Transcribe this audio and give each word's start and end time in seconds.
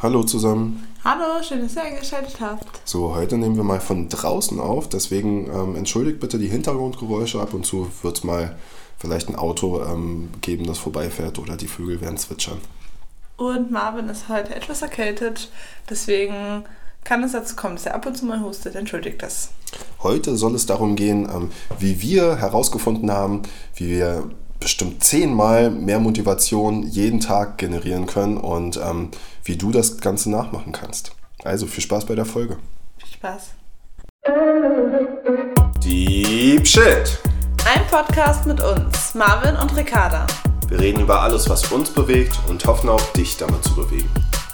Hallo 0.00 0.22
zusammen. 0.22 0.86
Hallo, 1.02 1.42
schön, 1.42 1.60
dass 1.60 1.74
ihr 1.74 1.82
eingeschaltet 1.82 2.40
habt. 2.40 2.80
So, 2.84 3.16
heute 3.16 3.36
nehmen 3.36 3.56
wir 3.56 3.64
mal 3.64 3.80
von 3.80 4.08
draußen 4.08 4.60
auf, 4.60 4.88
deswegen 4.88 5.50
ähm, 5.52 5.74
entschuldigt 5.74 6.20
bitte 6.20 6.38
die 6.38 6.46
Hintergrundgeräusche. 6.46 7.40
Ab 7.40 7.52
und 7.52 7.66
zu 7.66 7.90
wird 8.02 8.18
es 8.18 8.22
mal 8.22 8.56
vielleicht 8.96 9.28
ein 9.28 9.34
Auto 9.34 9.82
ähm, 9.82 10.28
geben, 10.40 10.68
das 10.68 10.78
vorbeifährt 10.78 11.40
oder 11.40 11.56
die 11.56 11.66
Vögel 11.66 12.00
werden 12.00 12.16
zwitschern. 12.16 12.58
Und 13.38 13.72
Marvin 13.72 14.08
ist 14.08 14.28
heute 14.28 14.54
etwas 14.54 14.82
erkältet, 14.82 15.50
deswegen 15.90 16.62
kann 17.02 17.24
es 17.24 17.32
dazu 17.32 17.56
kommen, 17.56 17.74
dass 17.74 17.86
er 17.86 17.96
ab 17.96 18.06
und 18.06 18.16
zu 18.16 18.24
mal 18.24 18.40
hustet. 18.40 18.76
Entschuldigt 18.76 19.20
das. 19.20 19.50
Heute 20.04 20.36
soll 20.36 20.54
es 20.54 20.66
darum 20.66 20.94
gehen, 20.94 21.28
ähm, 21.28 21.50
wie 21.80 22.00
wir 22.00 22.36
herausgefunden 22.36 23.10
haben, 23.10 23.42
wie 23.74 23.88
wir 23.88 24.30
bestimmt 24.68 25.02
zehnmal 25.02 25.70
mehr 25.70 25.98
Motivation 25.98 26.82
jeden 26.82 27.20
Tag 27.20 27.56
generieren 27.56 28.04
können 28.04 28.36
und 28.36 28.76
ähm, 28.76 29.10
wie 29.42 29.56
du 29.56 29.72
das 29.72 29.96
Ganze 29.96 30.30
nachmachen 30.30 30.72
kannst. 30.72 31.12
Also 31.42 31.66
viel 31.66 31.82
Spaß 31.82 32.04
bei 32.04 32.14
der 32.14 32.26
Folge. 32.26 32.58
Viel 32.98 33.08
Spaß. 33.14 33.52
Deep 35.82 36.66
Shit. 36.66 37.18
Ein 37.64 37.86
Podcast 37.90 38.44
mit 38.44 38.60
uns, 38.62 39.14
Marvin 39.14 39.56
und 39.56 39.74
Ricarda. 39.74 40.26
Wir 40.68 40.78
reden 40.78 41.00
über 41.00 41.22
alles, 41.22 41.48
was 41.48 41.72
uns 41.72 41.88
bewegt 41.88 42.38
und 42.50 42.62
hoffen 42.66 42.90
auch, 42.90 43.00
dich 43.14 43.38
damit 43.38 43.64
zu 43.64 43.74
bewegen. 43.74 44.10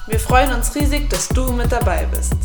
Wir 0.06 0.20
freuen 0.20 0.52
uns 0.52 0.76
riesig, 0.76 1.10
dass 1.10 1.28
du 1.28 1.50
mit 1.50 1.72
dabei 1.72 2.06
bist. 2.14 2.36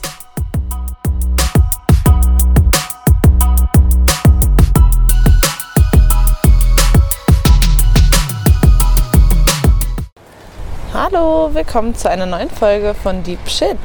Hallo, 11.12 11.50
willkommen 11.54 11.96
zu 11.96 12.10
einer 12.10 12.26
neuen 12.26 12.50
Folge 12.50 12.94
von 12.94 13.24
Deep 13.24 13.48
Shit. 13.48 13.78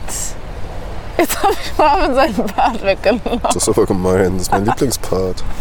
Jetzt 1.16 1.42
habe 1.42 1.54
ich 1.54 1.78
Marvin 1.78 2.14
seinen 2.14 2.46
Bart 2.54 2.82
weggenommen. 2.82 3.40
Das 3.42 3.56
ist 3.56 3.68
aber 3.68 3.86
gemein, 3.86 4.32
das 4.34 4.42
ist 4.42 4.52
mein 4.52 4.64
Lieblingspart. 4.66 5.42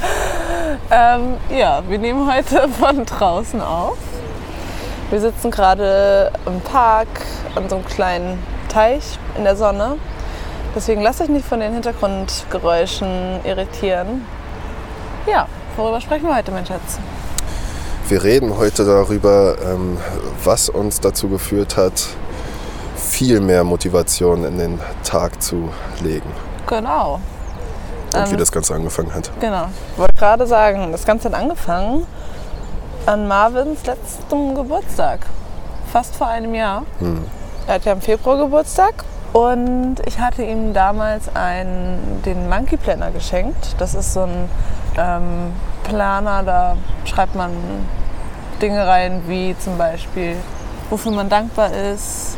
Ähm, 0.91 1.35
ja, 1.49 1.83
wir 1.87 1.99
nehmen 1.99 2.31
heute 2.31 2.67
von 2.67 3.05
draußen 3.05 3.61
auf. 3.61 3.97
Wir 5.09 5.21
sitzen 5.21 5.51
gerade 5.51 6.31
im 6.45 6.59
Park 6.61 7.07
an 7.55 7.69
so 7.69 7.75
einem 7.75 7.85
kleinen 7.85 8.39
Teich 8.69 9.17
in 9.37 9.43
der 9.43 9.55
Sonne. 9.55 9.97
Deswegen 10.75 11.01
lasst 11.01 11.21
euch 11.21 11.29
nicht 11.29 11.45
von 11.45 11.59
den 11.59 11.73
Hintergrundgeräuschen 11.73 13.39
irritieren. 13.43 14.25
Ja, 15.27 15.47
worüber 15.77 16.01
sprechen 16.01 16.27
wir 16.27 16.35
heute, 16.35 16.51
mein 16.51 16.65
Schatz? 16.65 16.99
Wir 18.13 18.23
reden 18.23 18.59
heute 18.59 18.85
darüber, 18.85 19.55
ähm, 19.65 19.97
was 20.43 20.69
uns 20.69 20.99
dazu 20.99 21.29
geführt 21.29 21.77
hat, 21.77 22.09
viel 22.95 23.39
mehr 23.39 23.63
Motivation 23.63 24.45
in 24.45 24.59
den 24.59 24.79
Tag 25.03 25.41
zu 25.41 25.69
legen 26.03 26.29
Genau. 26.67 27.19
und 28.13 28.29
wie 28.29 28.33
Ähm, 28.33 28.37
das 28.37 28.51
Ganze 28.51 28.75
angefangen 28.75 29.15
hat. 29.15 29.31
Genau. 29.39 29.65
Ich 29.93 29.97
wollte 29.97 30.13
gerade 30.13 30.45
sagen, 30.45 30.91
das 30.91 31.05
Ganze 31.05 31.29
hat 31.29 31.33
angefangen 31.33 32.05
an 33.07 33.27
Marvins 33.27 33.83
letztem 33.87 34.53
Geburtstag. 34.53 35.21
Fast 35.91 36.15
vor 36.15 36.27
einem 36.27 36.53
Jahr. 36.53 36.83
Er 37.65 37.73
hat 37.73 37.85
ja 37.85 37.93
im 37.93 38.01
Februar 38.01 38.37
Geburtstag. 38.37 38.93
Und 39.33 39.95
ich 40.05 40.19
hatte 40.19 40.43
ihm 40.43 40.75
damals 40.75 41.35
einen, 41.35 42.21
den 42.23 42.47
Monkey 42.47 42.77
Planner 42.77 43.09
geschenkt. 43.09 43.73
Das 43.79 43.95
ist 43.95 44.13
so 44.13 44.19
ein 44.21 44.49
ähm, 44.99 45.51
Planer, 45.83 46.43
da 46.43 46.77
schreibt 47.05 47.33
man 47.33 47.49
Dinge 48.63 48.87
rein, 48.87 49.21
wie 49.27 49.53
zum 49.59 49.77
Beispiel, 49.77 50.37
wofür 50.89 51.11
man 51.11 51.27
dankbar 51.27 51.69
ist. 51.73 52.37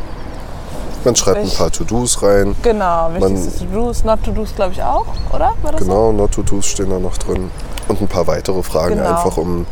Man 1.03 1.15
schreibt 1.15 1.37
ein 1.37 1.45
ich- 1.45 1.55
paar 1.57 1.69
To-Dos 1.71 2.23
rein. 2.23 2.55
Genau, 2.63 3.11
wichtigste 3.13 3.59
To-Dos, 3.65 4.03
Not-To-Dos 4.03 4.55
glaube 4.55 4.73
ich 4.73 4.81
auch, 4.81 5.05
oder? 5.31 5.53
Das 5.61 5.81
so? 5.81 5.85
Genau, 5.85 6.11
Not-To-Dos 6.11 6.65
stehen 6.65 6.89
da 6.89 6.97
noch 6.97 7.15
drin. 7.19 7.51
Und 7.87 8.01
ein 8.01 8.07
paar 8.07 8.25
weitere 8.25 8.63
Fragen, 8.63 8.95
Genau. 8.97 9.09
einfach 9.09 9.37
um 9.37 9.67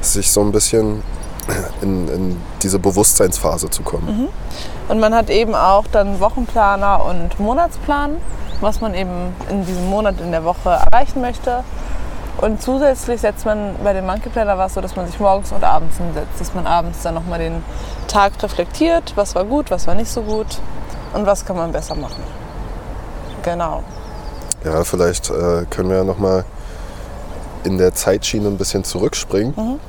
sich 0.00 0.30
so 0.30 0.40
ein 0.40 0.52
bisschen 0.52 1.02
in, 1.82 2.08
in 2.08 2.40
diese 2.62 2.78
Bewusstseinsphase 2.78 3.68
zu 3.68 3.82
kommen. 3.82 4.28
Und 4.88 5.00
man 5.00 5.14
hat 5.14 5.28
eben 5.28 5.54
auch 5.54 5.84
dann 5.92 6.18
Wochenplaner 6.18 7.04
und 7.04 7.38
Monatsplan, 7.38 8.16
was 8.62 8.80
man 8.80 8.94
eben 8.94 9.34
in 9.50 9.66
diesem 9.66 9.90
Monat 9.90 10.18
in 10.22 10.30
der 10.32 10.44
Woche 10.44 10.78
erreichen 10.90 11.20
möchte. 11.20 11.62
Und 12.40 12.62
zusätzlich 12.62 13.20
setzt 13.20 13.44
man 13.44 13.74
bei 13.84 13.92
dem 13.92 14.06
Monkey 14.06 14.30
Planner 14.30 14.56
was 14.56 14.74
so, 14.74 14.80
dass 14.80 14.96
man 14.96 15.06
sich 15.06 15.20
morgens 15.20 15.52
und 15.52 15.62
abends 15.62 15.98
hinsetzt, 15.98 16.40
dass 16.40 16.54
man 16.54 16.66
abends 16.66 17.02
dann 17.02 17.14
nochmal 17.14 17.38
den 17.38 17.62
Tag 18.08 18.32
reflektiert, 18.42 19.12
was 19.14 19.34
war 19.34 19.44
gut, 19.44 19.70
was 19.70 19.86
war 19.86 19.94
nicht 19.94 20.10
so 20.10 20.22
gut 20.22 20.46
und 21.12 21.26
was 21.26 21.44
kann 21.44 21.56
man 21.56 21.70
besser 21.70 21.94
machen. 21.94 22.22
Genau. 23.42 23.82
Ja, 24.64 24.84
vielleicht 24.84 25.30
äh, 25.30 25.64
können 25.68 25.90
wir 25.90 25.98
ja 25.98 26.04
nochmal 26.04 26.44
in 27.64 27.78
der 27.78 27.94
Zeitschiene 27.94 28.48
ein 28.48 28.56
bisschen 28.56 28.84
zurückspringen. 28.84 29.80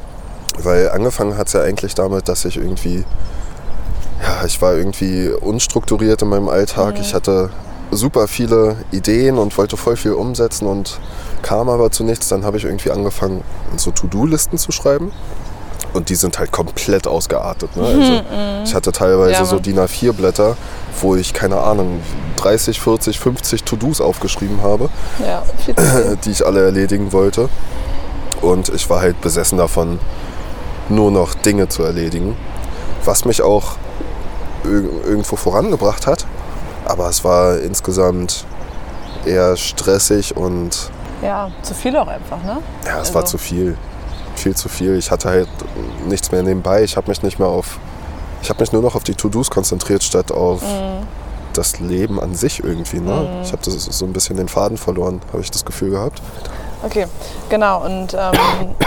Weil 0.59 0.89
angefangen 0.89 1.38
hat 1.38 1.47
es 1.47 1.53
ja 1.53 1.62
eigentlich 1.62 1.95
damit, 1.95 2.28
dass 2.28 2.45
ich 2.45 2.57
irgendwie, 2.57 3.06
ja, 4.22 4.45
ich 4.45 4.62
war 4.62 4.73
irgendwie 4.73 5.29
unstrukturiert 5.29 6.22
in 6.22 6.29
meinem 6.29 6.50
Alltag. 6.50 7.00
Ich 7.00 7.13
hatte 7.13 7.50
super 7.91 8.28
viele 8.28 8.78
Ideen 8.91 9.38
und 9.38 9.57
wollte 9.57 9.78
voll 9.78 9.97
viel 9.97 10.13
umsetzen 10.13 10.66
und 10.68 11.00
kam 11.41 11.69
aber 11.69 11.91
zu 11.91 12.03
nichts. 12.03 12.29
Dann 12.29 12.46
habe 12.46 12.57
ich 12.57 12.63
irgendwie 12.66 12.91
angefangen, 12.91 13.44
so 13.78 13.91
To-Do-Listen 13.91 14.57
zu 14.57 14.72
schreiben. 14.72 15.12
Und 15.94 16.07
die 16.07 16.16
sind 16.16 16.40
halt 16.40 16.51
komplett 16.53 17.06
ausgeartet. 17.06 17.75
Ne? 17.75 17.84
Also 17.84 18.22
ich 18.63 18.74
hatte 18.74 18.94
teilweise 18.94 19.31
Ja, 19.34 19.44
so. 19.46 19.59
DIN 19.59 19.78
A4-Blätter, 19.78 20.56
wo 21.01 21.16
ich, 21.18 21.34
keine 21.34 21.57
Ahnung, 21.59 22.00
30, 22.38 22.80
40, 22.80 23.19
50 23.19 23.63
To-Dos 23.66 24.00
aufgeschrieben 24.00 24.62
habe 24.62 24.90
Ja, 25.19 25.44
die 26.24 26.31
ich 26.31 26.46
alle 26.46 26.63
erledigen 26.63 27.12
wollte. 27.12 27.50
Und 28.41 28.69
ich 28.69 28.90
war 28.90 29.01
halt 29.01 29.19
besessen 29.19 29.57
davon, 29.57 30.00
nur 30.88 31.12
noch 31.12 31.34
Dinge 31.34 31.68
zu 31.68 31.84
erledigen, 31.84 32.38
was 33.03 33.25
mich 33.25 33.41
auch 33.41 33.74
irg- 34.63 35.03
irgendwo 35.06 35.35
vorangebracht 35.35 36.07
hat. 36.07 36.25
Aber 36.91 37.07
es 37.07 37.24
war 37.24 37.57
insgesamt 37.59 38.44
eher 39.25 39.56
stressig 39.56 40.35
und 40.35 40.90
Ja, 41.22 41.50
zu 41.62 41.74
viel 41.74 41.96
auch 41.96 42.07
einfach, 42.07 42.44
ne? 42.44 42.57
ja, 42.85 43.00
es 43.00 43.13
war 43.13 43.22
Also- 43.22 43.31
zu 43.31 43.38
viel. 43.38 43.78
Viel 44.35 44.56
zu 44.56 44.68
viel. 44.69 44.97
Ich 44.97 45.09
hatte 45.12 45.30
halt 45.30 45.47
nichts 46.07 46.31
mehr 46.31 46.41
nebenbei. 46.44 46.84
Ich 46.84 46.97
habe 46.97 47.07
mich 47.09 47.22
nicht 47.22 47.38
mehr 47.40 47.47
auf. 47.47 47.80
Ich 48.41 48.50
habe 48.50 48.59
mich 48.62 48.72
nur 48.74 48.81
noch 48.81 48.96
auf 48.96 49.03
die 49.03 49.13
To-Dos 49.13 49.50
konzentriert, 49.51 50.03
statt 50.03 50.31
auf 50.31 50.62
Mhm. 50.63 51.06
das 51.53 51.80
Leben 51.80 52.19
an 52.19 52.34
sich 52.34 52.63
irgendwie. 52.63 53.00
Ne? 53.00 53.41
Ich 53.44 53.51
habe 53.53 53.62
so 53.69 54.06
ein 54.06 54.13
bisschen 54.13 54.38
den 54.38 54.47
Faden 54.47 54.78
verloren, 54.78 55.22
habe 55.31 55.41
ich 55.41 55.51
das 55.51 55.63
Gefühl 55.63 55.91
gehabt. 55.91 56.22
Okay, 56.84 57.06
genau. 57.50 57.85
Und 57.85 58.13
ähm, 58.16 58.31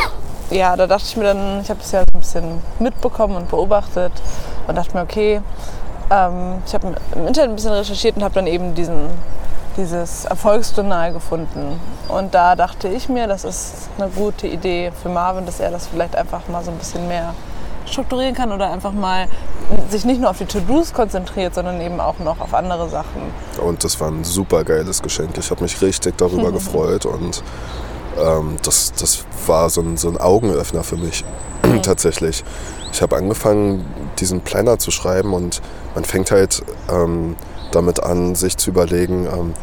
ja, 0.50 0.74
da 0.76 0.86
dachte 0.86 1.04
ich 1.06 1.16
mir 1.16 1.24
dann, 1.24 1.60
ich 1.62 1.70
habe 1.70 1.78
das 1.80 1.92
ja 1.92 2.00
so 2.00 2.06
ein 2.16 2.20
bisschen 2.20 2.60
mitbekommen 2.80 3.36
und 3.36 3.48
beobachtet 3.48 4.12
und 4.66 4.74
dachte 4.74 4.94
mir, 4.96 5.02
okay, 5.02 5.40
ähm, 6.10 6.62
ich 6.66 6.74
habe 6.74 6.94
im 7.14 7.26
Internet 7.26 7.50
ein 7.50 7.56
bisschen 7.56 7.72
recherchiert 7.72 8.16
und 8.16 8.22
habe 8.22 8.34
dann 8.34 8.46
eben 8.46 8.74
diesen, 8.74 9.10
dieses 9.76 10.24
Erfolgsjournal 10.24 11.12
gefunden. 11.12 11.80
Und 12.08 12.34
da 12.34 12.56
dachte 12.56 12.88
ich 12.88 13.08
mir, 13.08 13.26
das 13.26 13.44
ist 13.44 13.88
eine 13.98 14.08
gute 14.08 14.46
Idee 14.46 14.92
für 15.02 15.08
Marvin, 15.08 15.46
dass 15.46 15.60
er 15.60 15.70
das 15.70 15.86
vielleicht 15.86 16.16
einfach 16.16 16.48
mal 16.48 16.62
so 16.62 16.70
ein 16.70 16.78
bisschen 16.78 17.06
mehr 17.08 17.34
strukturieren 17.86 18.34
kann 18.34 18.52
oder 18.52 18.70
einfach 18.70 18.92
mal 18.92 19.28
sich 19.90 20.04
nicht 20.04 20.20
nur 20.20 20.30
auf 20.30 20.38
die 20.38 20.46
To-Dos 20.46 20.92
konzentriert, 20.92 21.54
sondern 21.54 21.80
eben 21.80 22.00
auch 22.00 22.18
noch 22.18 22.40
auf 22.40 22.54
andere 22.54 22.88
Sachen. 22.88 23.22
Und 23.62 23.84
das 23.84 24.00
war 24.00 24.10
ein 24.10 24.24
super 24.24 24.64
geiles 24.64 25.02
Geschenk. 25.02 25.36
Ich 25.38 25.50
habe 25.50 25.62
mich 25.62 25.80
richtig 25.82 26.16
darüber 26.16 26.52
gefreut 26.52 27.06
und 27.06 27.42
ähm, 28.18 28.56
das, 28.62 28.92
das 28.92 29.24
war 29.46 29.70
so 29.70 29.80
ein, 29.80 29.96
so 29.96 30.08
ein 30.08 30.18
Augenöffner 30.18 30.84
für 30.84 30.96
mich 30.96 31.24
tatsächlich. 31.82 32.44
Ich 32.92 33.02
habe 33.02 33.16
angefangen, 33.16 33.84
diesen 34.20 34.40
Planner 34.40 34.78
zu 34.78 34.90
schreiben 34.90 35.34
und 35.34 35.60
man 35.94 36.04
fängt 36.04 36.30
halt 36.30 36.62
ähm, 36.90 37.36
damit 37.72 38.02
an, 38.02 38.34
sich 38.34 38.56
zu 38.56 38.70
überlegen, 38.70 39.26
ähm, 39.26 39.54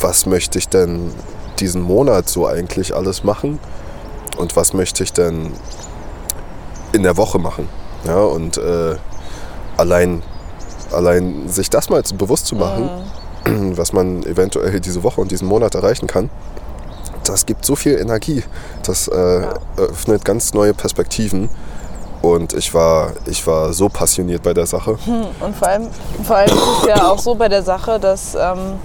was 0.00 0.26
möchte 0.26 0.58
ich 0.58 0.68
denn 0.68 1.12
diesen 1.58 1.82
Monat 1.82 2.28
so 2.28 2.46
eigentlich 2.46 2.94
alles 2.94 3.24
machen 3.24 3.58
und 4.36 4.56
was 4.56 4.72
möchte 4.72 5.04
ich 5.04 5.12
denn 5.12 5.52
in 6.92 7.02
der 7.02 7.16
Woche 7.16 7.38
machen. 7.38 7.68
Ja, 8.04 8.20
und 8.20 8.58
äh, 8.58 8.96
allein, 9.76 10.22
allein 10.92 11.48
sich 11.48 11.70
das 11.70 11.88
mal 11.88 12.02
bewusst 12.16 12.46
zu 12.46 12.56
machen, 12.56 12.90
was 13.76 13.92
man 13.92 14.22
eventuell 14.24 14.80
diese 14.80 15.02
Woche 15.02 15.20
und 15.20 15.30
diesen 15.30 15.48
Monat 15.48 15.74
erreichen 15.74 16.06
kann, 16.06 16.30
das 17.28 17.46
gibt 17.46 17.64
so 17.64 17.76
viel 17.76 17.98
Energie. 17.98 18.42
Das 18.84 19.08
äh, 19.08 19.46
öffnet 19.76 20.24
ganz 20.24 20.54
neue 20.54 20.74
Perspektiven. 20.74 21.48
Und 22.22 22.54
ich 22.54 22.72
war, 22.74 23.12
ich 23.26 23.46
war 23.46 23.72
so 23.72 23.88
passioniert 23.88 24.42
bei 24.42 24.54
der 24.54 24.66
Sache. 24.66 24.98
Und 25.40 25.56
vor 25.56 25.68
allem, 25.68 25.88
vor 26.24 26.36
allem 26.36 26.50
ist 26.50 26.82
es 26.82 26.88
ja 26.88 27.08
auch 27.08 27.18
so 27.18 27.34
bei 27.34 27.48
der 27.48 27.62
Sache, 27.62 28.00
dass 28.00 28.34
ähm, 28.34 28.78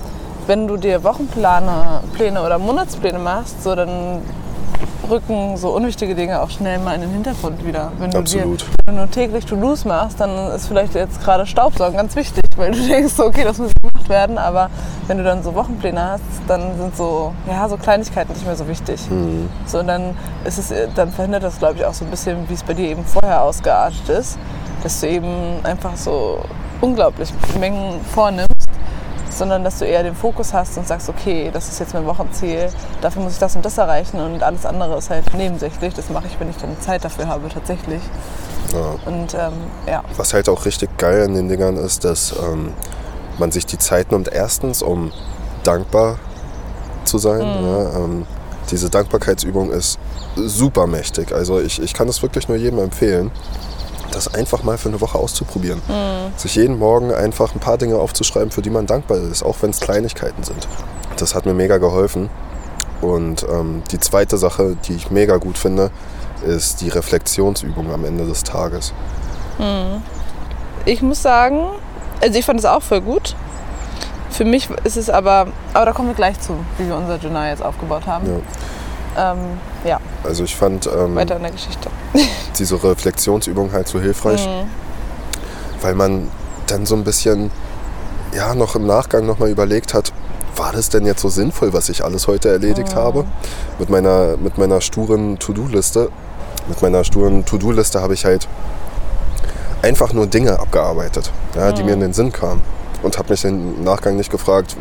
wenn 0.47 0.67
du 0.67 0.77
dir 0.77 1.03
Wochenpläne 1.03 2.01
Pläne 2.13 2.43
oder 2.43 2.59
Monatspläne 2.59 3.19
machst, 3.19 3.63
so 3.63 3.73
dann 3.73 4.21
rücken 5.09 5.57
so 5.57 5.69
unwichtige 5.75 6.15
Dinge 6.15 6.41
auch 6.41 6.49
schnell 6.49 6.79
mal 6.79 6.95
in 6.95 7.01
den 7.01 7.11
Hintergrund 7.11 7.65
wieder. 7.65 7.91
Wenn 7.99 8.11
du, 8.11 8.21
dir, 8.21 8.39
Absolut. 8.41 8.65
wenn 8.85 8.95
du 8.95 9.01
nur 9.01 9.11
täglich 9.11 9.45
To-Dos 9.45 9.85
machst, 9.85 10.19
dann 10.19 10.51
ist 10.51 10.67
vielleicht 10.67 10.95
jetzt 10.95 11.21
gerade 11.23 11.45
Staubsaugen 11.45 11.97
ganz 11.97 12.15
wichtig, 12.15 12.43
weil 12.55 12.71
du 12.71 12.79
denkst, 12.87 13.19
okay, 13.19 13.43
das 13.43 13.57
muss 13.57 13.71
gemacht 13.73 13.90
werden. 14.11 14.37
Aber 14.37 14.69
wenn 15.07 15.17
du 15.17 15.23
dann 15.23 15.41
so 15.41 15.55
Wochenpläne 15.55 16.11
hast, 16.11 16.21
dann 16.47 16.77
sind 16.77 16.95
so, 16.95 17.33
ja, 17.47 17.67
so 17.67 17.77
Kleinigkeiten 17.77 18.33
nicht 18.33 18.45
mehr 18.45 18.55
so 18.55 18.67
wichtig. 18.67 19.01
So, 19.65 19.79
und 19.79 19.87
dann, 19.87 20.15
ist 20.45 20.59
es, 20.59 20.71
dann 20.93 21.11
verhindert 21.11 21.43
das, 21.43 21.57
glaube 21.57 21.77
ich, 21.77 21.85
auch 21.85 21.93
so 21.95 22.05
ein 22.05 22.11
bisschen, 22.11 22.47
wie 22.47 22.53
es 22.53 22.61
bei 22.61 22.75
dir 22.75 22.89
eben 22.89 23.03
vorher 23.03 23.41
ausgeartet 23.41 24.07
ist, 24.09 24.37
dass 24.83 24.99
du 24.99 25.07
eben 25.07 25.59
einfach 25.63 25.95
so 25.95 26.43
unglaublich 26.81 27.33
Mengen 27.59 27.99
vornimmst 28.13 28.51
sondern 29.31 29.63
dass 29.63 29.79
du 29.79 29.85
eher 29.85 30.03
den 30.03 30.15
Fokus 30.15 30.53
hast 30.53 30.77
und 30.77 30.87
sagst, 30.87 31.09
okay, 31.09 31.49
das 31.51 31.67
ist 31.69 31.79
jetzt 31.79 31.93
mein 31.93 32.05
Wochenziel, 32.05 32.69
dafür 33.01 33.23
muss 33.23 33.33
ich 33.33 33.39
das 33.39 33.55
und 33.55 33.65
das 33.65 33.77
erreichen 33.77 34.19
und 34.19 34.43
alles 34.43 34.65
andere 34.65 34.97
ist 34.97 35.09
halt 35.09 35.33
nebensächlich. 35.33 35.93
Das 35.93 36.09
mache 36.09 36.27
ich, 36.27 36.39
wenn 36.39 36.49
ich 36.49 36.57
dann 36.57 36.79
Zeit 36.79 37.03
dafür 37.03 37.27
habe, 37.27 37.49
tatsächlich. 37.49 38.01
Ja. 38.73 38.95
Und 39.05 39.33
ähm, 39.33 39.53
ja, 39.87 40.03
Was 40.17 40.33
halt 40.33 40.47
auch 40.49 40.65
richtig 40.65 40.95
geil 40.97 41.23
an 41.23 41.33
den 41.33 41.49
Dingern 41.49 41.77
ist, 41.77 42.03
dass 42.03 42.35
ähm, 42.37 42.73
man 43.39 43.51
sich 43.51 43.65
die 43.65 43.77
Zeit 43.77 44.11
nimmt, 44.11 44.27
erstens, 44.27 44.81
um 44.81 45.11
dankbar 45.63 46.19
zu 47.03 47.17
sein. 47.17 47.41
Ja, 47.41 47.97
ähm, 47.97 48.25
diese 48.69 48.89
Dankbarkeitsübung 48.89 49.71
ist 49.71 49.99
super 50.35 50.87
mächtig. 50.87 51.33
Also 51.33 51.59
ich, 51.59 51.81
ich 51.81 51.93
kann 51.93 52.07
es 52.07 52.21
wirklich 52.21 52.47
nur 52.47 52.57
jedem 52.57 52.79
empfehlen, 52.79 53.31
das 54.11 54.33
einfach 54.33 54.63
mal 54.63 54.77
für 54.77 54.89
eine 54.89 55.01
Woche 55.01 55.17
auszuprobieren. 55.17 55.81
Sich 56.37 56.55
jeden 56.55 56.77
Morgen 56.77 57.13
einfach 57.13 57.53
ein 57.53 57.59
paar 57.59 57.77
Dinge 57.77 57.97
aufzuschreiben, 57.97 58.51
für 58.51 58.61
die 58.61 58.69
man 58.69 58.85
dankbar 58.85 59.17
ist, 59.17 59.43
auch 59.43 59.57
wenn 59.61 59.71
es 59.71 59.79
Kleinigkeiten 59.79 60.43
sind. 60.43 60.67
Das 61.17 61.35
hat 61.35 61.45
mir 61.45 61.53
mega 61.53 61.77
geholfen. 61.77 62.29
Und 63.01 63.45
ähm, 63.49 63.83
die 63.91 63.99
zweite 63.99 64.37
Sache, 64.37 64.77
die 64.87 64.93
ich 64.93 65.11
mega 65.11 65.37
gut 65.37 65.57
finde, 65.57 65.91
ist 66.45 66.81
die 66.81 66.89
Reflexionsübung 66.89 67.91
am 67.91 68.05
Ende 68.05 68.25
des 68.25 68.43
Tages. 68.43 68.93
ich 70.85 71.01
muss 71.01 71.21
sagen, 71.21 71.67
also 72.21 72.39
ich 72.39 72.45
fand 72.45 72.59
es 72.59 72.65
auch 72.65 72.81
voll 72.81 73.01
gut. 73.01 73.35
Für 74.29 74.45
mich 74.45 74.69
ist 74.83 74.97
es 74.97 75.09
aber, 75.09 75.47
aber 75.73 75.85
da 75.85 75.91
kommen 75.91 76.07
wir 76.07 76.15
gleich 76.15 76.39
zu, 76.39 76.53
wie 76.77 76.87
wir 76.87 76.95
unser 76.95 77.17
Journal 77.17 77.49
jetzt 77.49 77.61
aufgebaut 77.61 78.07
haben. 78.07 78.41
Ja, 79.15 79.33
ähm, 79.33 79.39
ja 79.83 79.99
Also 80.23 80.43
ich 80.43 80.55
fand 80.55 80.87
ähm, 80.87 81.15
weiter 81.15 81.35
in 81.35 81.43
der 81.43 81.51
Geschichte. 81.51 81.89
diese 82.57 82.81
Reflexionsübung 82.81 83.71
halt 83.71 83.87
so 83.87 83.99
hilfreich, 83.99 84.47
weil 85.81 85.95
man 85.95 86.29
dann 86.67 86.85
so 86.85 86.95
ein 86.95 87.03
bisschen 87.03 87.51
ja 88.33 88.55
noch 88.55 88.75
im 88.75 88.85
Nachgang 88.87 89.25
nochmal 89.25 89.49
überlegt 89.49 89.93
hat, 89.93 90.13
war 90.55 90.71
das 90.71 90.89
denn 90.89 91.05
jetzt 91.05 91.21
so 91.21 91.29
sinnvoll, 91.29 91.73
was 91.73 91.89
ich 91.89 92.03
alles 92.03 92.27
heute 92.27 92.49
erledigt 92.49 92.95
habe? 92.95 93.25
Mit 93.79 93.89
meiner, 93.89 94.37
mit 94.37 94.57
meiner 94.57 94.81
sturen 94.81 95.39
To-Do-Liste. 95.39 96.09
Mit 96.67 96.81
meiner 96.81 97.03
sturen 97.03 97.45
To-Do-Liste 97.45 98.01
habe 98.01 98.13
ich 98.13 98.25
halt 98.25 98.47
einfach 99.81 100.13
nur 100.13 100.27
Dinge 100.27 100.59
abgearbeitet, 100.59 101.31
ja, 101.55 101.71
die 101.71 101.83
mir 101.83 101.93
in 101.93 101.99
den 102.01 102.13
Sinn 102.13 102.31
kamen. 102.31 102.61
Und 103.03 103.17
habe 103.17 103.29
mich 103.31 103.43
im 103.45 103.83
Nachgang 103.83 104.15
nicht 104.15 104.29
gefragt, 104.31 104.77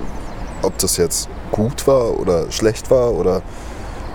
ob 0.62 0.76
das 0.78 0.96
jetzt 0.98 1.28
gut 1.52 1.86
war 1.86 2.18
oder 2.18 2.50
schlecht 2.50 2.90
war 2.90 3.12
oder 3.12 3.40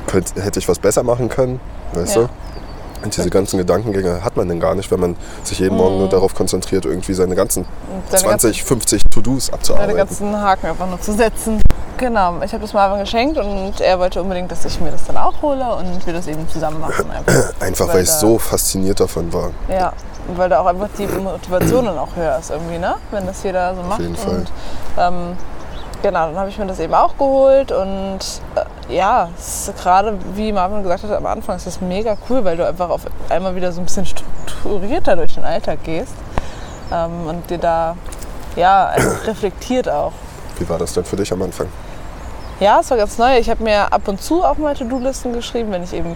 könnt, 0.07 0.35
hätte 0.35 0.59
ich 0.59 0.67
was 0.69 0.77
besser 0.79 1.03
machen 1.03 1.27
können. 1.29 1.59
Weißt 1.93 2.15
Ja. 2.15 2.21
du? 2.23 2.29
Und 3.03 3.15
diese 3.15 3.29
ganzen 3.29 3.57
Gedankengänge 3.57 4.23
hat 4.23 4.35
man 4.35 4.47
denn 4.47 4.59
gar 4.59 4.73
nicht, 4.73 4.89
wenn 4.89 4.99
man 4.99 5.15
sich 5.43 5.59
jeden 5.59 5.75
Morgen 5.75 5.99
nur 5.99 6.09
darauf 6.09 6.33
konzentriert, 6.33 6.85
irgendwie 6.85 7.13
seine 7.13 7.35
ganzen 7.35 7.65
seine 8.09 8.23
20, 8.23 8.63
50 8.63 9.03
To-Dos 9.11 9.45
Seine 9.47 9.55
abzuarbeiten. 9.57 9.97
ganzen 9.97 10.41
Haken 10.41 10.67
einfach 10.67 10.87
nur 10.89 10.99
zu 11.01 11.13
setzen. 11.13 11.61
Genau, 11.97 12.41
ich 12.43 12.51
habe 12.51 12.61
das 12.61 12.73
Marvin 12.73 12.99
geschenkt 12.99 13.37
und 13.37 13.79
er 13.79 13.99
wollte 13.99 14.21
unbedingt, 14.21 14.51
dass 14.51 14.65
ich 14.65 14.81
mir 14.81 14.91
das 14.91 15.05
dann 15.05 15.15
auch 15.15 15.41
hole 15.41 15.63
und 15.75 16.05
wir 16.05 16.13
das 16.13 16.27
eben 16.27 16.47
zusammen 16.49 16.81
machen. 16.81 17.09
Einfach, 17.09 17.53
Einfach 17.61 17.87
Weil 17.87 17.95
weil 17.95 18.03
ich 18.03 18.11
so 18.11 18.37
fasziniert 18.37 18.99
davon 18.99 19.31
war. 19.31 19.51
Ja, 19.69 19.93
weil 20.35 20.49
da 20.49 20.59
auch 20.59 20.65
einfach 20.65 20.89
die 20.97 21.07
Motivation 21.07 21.85
dann 21.85 21.97
auch 21.97 22.15
höher 22.15 22.37
ist 22.37 22.49
irgendwie, 22.49 22.77
ne? 22.77 22.95
Wenn 23.11 23.25
das 23.25 23.43
jeder 23.43 23.75
so 23.75 23.81
macht. 23.83 24.01
jeden 24.01 24.15
Fall. 24.15 24.35
Und 24.35 24.47
ähm, 24.97 25.37
genau, 26.01 26.27
dann 26.27 26.37
habe 26.37 26.49
ich 26.49 26.57
mir 26.57 26.65
das 26.65 26.79
eben 26.79 26.93
auch 26.93 27.17
geholt 27.17 27.71
und 27.71 28.19
äh, 28.55 28.93
ja, 28.93 29.29
gerade 29.81 30.17
wie 30.33 30.51
Marvin 30.51 30.83
gesagt 30.83 31.03
hat 31.03 31.11
am 31.11 31.25
Anfang, 31.25 31.55
ist 31.55 31.67
das 31.67 31.79
mega 31.79 32.17
cool, 32.29 32.43
weil 32.43 32.57
du 32.57 32.67
einfach 32.67 32.89
auf 32.89 33.01
einmal 33.29 33.55
wieder 33.55 33.71
so 33.71 33.79
ein 33.79 33.85
bisschen 33.85 34.05
strukturierter 34.05 35.15
durch 35.15 35.35
den 35.35 35.45
Alltag 35.45 35.83
gehst 35.83 36.13
ähm, 36.91 37.27
und 37.27 37.49
dir 37.49 37.57
da 37.57 37.95
ja 38.57 38.87
einfach 38.87 39.27
reflektiert 39.27 39.87
auch. 39.87 40.11
Wie 40.59 40.67
war 40.69 40.77
das 40.77 40.93
denn 40.93 41.03
für 41.05 41.15
dich 41.15 41.31
am 41.31 41.41
Anfang? 41.41 41.67
Ja, 42.59 42.79
es 42.79 42.89
war 42.89 42.97
ganz 42.97 43.17
neu. 43.17 43.37
Ich 43.37 43.49
habe 43.49 43.63
mir 43.63 43.91
ab 43.91 44.07
und 44.07 44.21
zu 44.21 44.43
auch 44.43 44.57
mal 44.57 44.73
To-Do-Listen 44.75 45.33
geschrieben, 45.33 45.71
wenn 45.71 45.83
ich 45.83 45.93
eben 45.93 46.15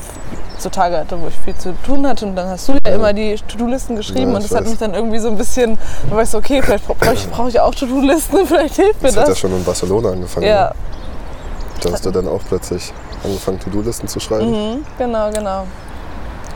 so 0.57 0.69
Tage 0.69 0.97
hatte, 0.97 1.21
wo 1.21 1.27
ich 1.27 1.35
viel 1.35 1.55
zu 1.55 1.73
tun 1.83 2.07
hatte. 2.07 2.25
Und 2.25 2.35
dann 2.35 2.47
hast 2.47 2.67
du 2.69 2.73
ja 2.85 2.93
immer 2.93 3.11
die 3.11 3.35
To-Do-Listen 3.35 3.97
geschrieben. 3.97 4.31
Ja, 4.31 4.37
und 4.37 4.43
das 4.43 4.51
hat 4.51 4.61
weiß. 4.61 4.69
mich 4.69 4.79
dann 4.79 4.93
irgendwie 4.93 5.19
so 5.19 5.27
ein 5.27 5.37
bisschen, 5.37 5.77
da 6.09 6.15
war 6.15 6.23
ich 6.23 6.29
so, 6.29 6.37
okay, 6.37 6.61
vielleicht 6.61 6.87
brauche 6.87 7.13
ich, 7.13 7.29
brauch 7.29 7.47
ich 7.47 7.59
auch 7.59 7.75
To-Do-Listen, 7.75 8.45
vielleicht 8.47 8.75
hilft 8.75 9.01
mir 9.01 9.09
Das 9.09 9.17
hat 9.17 9.23
ja 9.23 9.29
das. 9.31 9.39
schon 9.39 9.51
in 9.51 9.63
Barcelona 9.65 10.11
angefangen. 10.11 10.45
Ja, 10.47 10.69
ne? 10.69 10.73
Da 11.81 11.91
hast 11.91 12.05
du 12.05 12.11
dann 12.11 12.27
auch 12.27 12.41
plötzlich 12.47 12.93
angefangen, 13.23 13.59
To-Do-Listen 13.59 14.07
zu 14.07 14.19
schreiben. 14.21 14.49
mhm, 14.49 14.85
genau, 14.97 15.29
genau. 15.31 15.63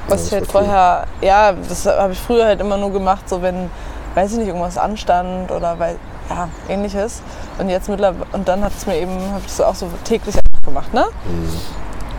Was 0.07 0.21
das 0.21 0.27
ich 0.27 0.33
halt 0.33 0.53
war 0.53 0.61
cool. 0.61 0.67
vorher, 0.67 1.07
ja, 1.21 1.53
das 1.53 1.85
habe 1.85 2.13
ich 2.13 2.19
früher 2.19 2.45
halt 2.45 2.59
immer 2.61 2.77
nur 2.77 2.91
gemacht, 2.91 3.27
so 3.29 3.41
wenn, 3.41 3.69
weiß 4.15 4.31
ich 4.33 4.37
nicht, 4.39 4.47
irgendwas 4.47 4.77
anstand 4.77 5.49
oder 5.51 5.77
weil, 5.79 5.95
ja, 6.29 6.49
ähnliches. 6.67 7.21
Und 7.57 7.69
jetzt 7.69 7.89
mittlerweile, 7.89 8.25
und 8.31 8.47
dann 8.47 8.63
hat 8.63 8.73
es 8.75 8.85
mir 8.85 8.97
eben, 8.97 9.11
habe 9.31 9.41
ich 9.45 9.55
das 9.55 9.61
auch 9.61 9.75
so 9.75 9.89
täglich 10.03 10.35
gemacht, 10.63 10.93
ne? 10.93 11.05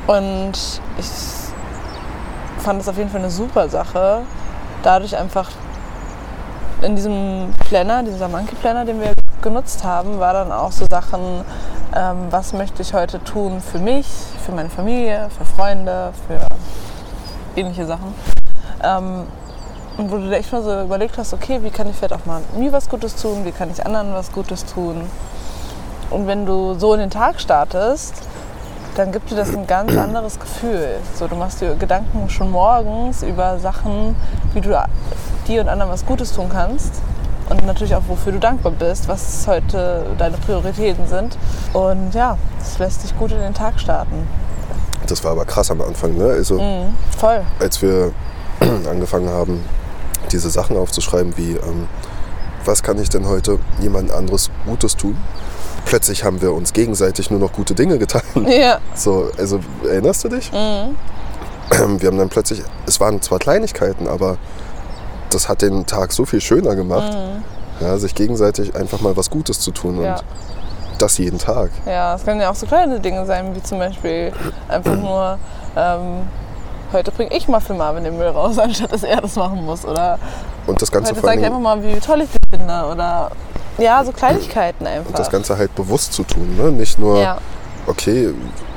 Und 0.07 0.53
ich 0.99 1.07
fand 2.59 2.81
es 2.81 2.89
auf 2.89 2.97
jeden 2.97 3.11
Fall 3.11 3.21
eine 3.21 3.31
super 3.31 3.69
Sache, 3.69 4.23
dadurch 4.83 5.17
einfach 5.17 5.51
in 6.83 6.97
diesem 6.97 7.53
Planner, 7.69 8.03
dieser 8.03 8.29
Monkey 8.29 8.55
Planner, 8.57 8.85
den 8.85 9.01
wir 9.01 9.13
genutzt 9.41 9.85
haben, 9.85 10.19
war 10.19 10.33
dann 10.33 10.53
auch 10.53 10.73
so 10.73 10.87
Sachen, 10.91 11.45
ähm, 11.95 12.27
was 12.31 12.53
möchte 12.53 12.83
ich 12.83 12.93
heute 12.95 13.23
tun 13.23 13.61
für 13.61 13.79
mich, 13.79 14.07
für 14.45 14.53
meine 14.53 14.71
Familie, 14.71 15.29
für 15.37 15.45
Freunde, 15.45 16.13
für 16.27 16.47
ähnliche 17.59 17.87
Sachen. 17.87 18.15
Ähm, 18.83 19.27
und 19.97 20.11
wo 20.11 20.17
du 20.17 20.29
dir 20.29 20.37
echt 20.37 20.53
mal 20.53 20.63
so 20.63 20.83
überlegt 20.83 21.17
hast, 21.19 21.33
okay, 21.33 21.61
wie 21.63 21.71
kann 21.71 21.89
ich 21.89 21.97
vielleicht 21.97 22.15
auch 22.15 22.27
mal 22.27 22.41
mir 22.57 22.73
was 22.73 22.89
Gutes 22.89 23.15
tun, 23.17 23.45
wie 23.45 23.53
kann 23.53 23.71
ich 23.71 23.85
anderen 23.85 24.13
was 24.15 24.33
Gutes 24.33 24.65
tun. 24.65 25.03
Und 26.11 26.27
wenn 26.27 26.47
du 26.47 26.75
so 26.79 26.95
in 26.95 27.01
den 27.01 27.11
Tag 27.11 27.41
startest, 27.41 28.15
dann 28.97 29.11
gibt 29.13 29.31
dir 29.31 29.37
das 29.37 29.55
ein 29.55 29.67
ganz 29.67 29.97
anderes 29.97 30.39
Gefühl. 30.39 30.97
So, 31.15 31.27
du 31.29 31.37
machst 31.37 31.61
dir 31.61 31.75
Gedanken 31.75 32.29
schon 32.29 32.51
morgens 32.51 33.23
über 33.23 33.59
Sachen, 33.59 34.17
wie 34.53 34.61
du 34.61 34.77
dir 35.49 35.61
und 35.61 35.69
anderen 35.69 35.91
was 35.93 36.05
Gutes 36.07 36.33
tun 36.33 36.49
kannst. 36.53 36.93
Und 37.51 37.67
natürlich 37.67 37.95
auch, 37.95 38.03
wofür 38.09 38.33
du 38.33 38.39
dankbar 38.39 38.73
bist, 38.73 39.07
was 39.07 39.47
heute 39.47 40.07
deine 40.17 40.39
Prioritäten 40.39 41.07
sind. 41.07 41.37
Und 41.75 42.15
ja, 42.15 42.39
das 42.59 42.79
lässt 42.79 43.03
dich 43.05 43.17
gut 43.19 43.33
in 43.33 43.39
den 43.39 43.53
Tag 43.53 43.79
starten. 43.79 44.27
Das 45.07 45.23
war 45.23 45.33
aber 45.33 45.45
krass 45.45 45.71
am 45.71 45.83
Anfang. 45.83 46.17
Ne? 46.17 46.25
Also, 46.25 46.55
Mhm, 46.59 46.95
voll. 47.19 47.43
als 47.61 47.83
wir 47.83 48.13
angefangen 48.91 49.29
haben, 49.29 49.63
diese 50.33 50.51
Sachen 50.51 50.77
aufzuschreiben, 50.77 51.37
wie 51.37 51.53
ähm, 51.53 51.87
was 52.65 52.83
kann 52.83 52.99
ich 52.99 53.09
denn 53.11 53.27
heute 53.29 53.59
jemand 53.81 54.11
anderes 54.11 54.51
Gutes 54.67 54.97
tun? 54.97 55.17
Plötzlich 55.85 56.25
haben 56.25 56.41
wir 56.41 56.53
uns 56.53 56.73
gegenseitig 56.73 57.31
nur 57.31 57.39
noch 57.41 57.53
gute 57.53 57.75
Dinge 57.75 57.99
getan. 57.99 58.23
Ja, 58.47 58.79
So, 58.95 59.31
also 59.39 59.61
erinnerst 59.87 60.25
du 60.25 60.29
dich? 60.31 60.51
Mhm. 60.53 60.97
Wir 62.01 62.09
haben 62.09 62.19
dann 62.19 62.29
plötzlich, 62.29 62.63
es 62.87 63.01
waren 63.01 63.21
zwar 63.23 63.39
Kleinigkeiten, 63.39 64.07
aber 64.09 64.37
das 65.31 65.49
hat 65.49 65.63
den 65.63 65.85
Tag 65.87 66.13
so 66.13 66.25
viel 66.25 66.41
schöner 66.41 66.75
gemacht, 66.77 67.17
ja, 67.81 67.99
sich 67.99 68.15
gegenseitig 68.15 68.77
einfach 68.77 69.01
mal 69.01 69.17
was 69.17 69.29
Gutes 69.31 69.61
zu 69.61 69.71
tun 69.73 69.97
und 69.99 70.03
Mhm. 70.03 70.07
Ja. 70.07 70.17
das 70.99 71.19
jeden 71.19 71.39
Tag. 71.39 71.71
Ja, 71.87 72.15
es 72.15 72.25
können 72.25 72.41
ja 72.41 72.51
auch 72.51 72.55
so 72.55 72.67
kleine 72.67 73.01
Dinge 73.01 73.27
sein, 73.27 73.55
wie 73.55 73.63
zum 73.63 73.79
Beispiel 73.79 74.33
einfach 74.69 74.95
nur, 74.97 75.39
ähm, 75.77 76.23
heute 76.95 77.11
bringe 77.11 77.35
ich 77.37 77.47
mal 77.49 77.61
für 77.61 77.75
Marvin 77.75 78.05
den 78.05 78.17
Müll 78.17 78.29
raus, 78.29 78.59
anstatt 78.59 78.93
dass 78.93 79.03
er 79.03 79.21
das 79.21 79.37
machen 79.37 79.65
muss. 79.65 79.85
Oder 79.85 80.19
Und 80.67 80.81
das 80.81 80.91
Ganze 80.91 81.13
heute 81.13 81.21
sage 81.27 81.41
ich 81.41 81.47
einfach 81.47 81.61
mal, 81.61 81.83
wie 81.83 81.99
toll 82.01 82.23
ich 82.23 82.31
dich 82.31 82.41
finde. 82.51 82.87
Oder 82.91 83.31
ja, 83.79 84.03
so 84.05 84.13
Kleinigkeiten 84.13 84.87
einfach. 84.87 85.09
und 85.11 85.19
das 85.19 85.31
Ganze 85.31 85.59
halt 85.59 85.75
bewusst 85.75 86.13
zu 86.13 86.23
tun, 86.23 86.57
ne? 86.57 86.71
nicht 86.71 86.99
nur 86.99 87.21
ja, 87.21 87.39
okay, 87.87 88.33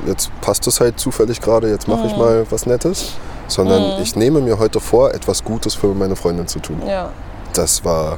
jetzt 0.08 0.30
passt 0.42 0.66
es 0.68 0.80
halt 0.80 1.00
zufällig 1.00 1.40
gerade, 1.40 1.70
jetzt 1.70 1.88
mache 1.88 2.08
ich 2.08 2.14
Mhm. 2.14 2.20
mal 2.20 2.46
was 2.50 2.66
Nettes, 2.66 3.14
sondern 3.48 4.02
ich 4.02 4.16
nehme 4.16 4.42
mir 4.42 4.58
heute 4.60 4.80
vor, 4.80 5.14
etwas 5.14 5.44
Gutes 5.44 5.76
für 5.76 5.88
meine 5.94 6.16
Freundin 6.16 6.48
zu 6.48 6.60
tun. 6.60 6.82
ja, 6.88 7.10
Das 7.54 7.86
war, 7.86 8.18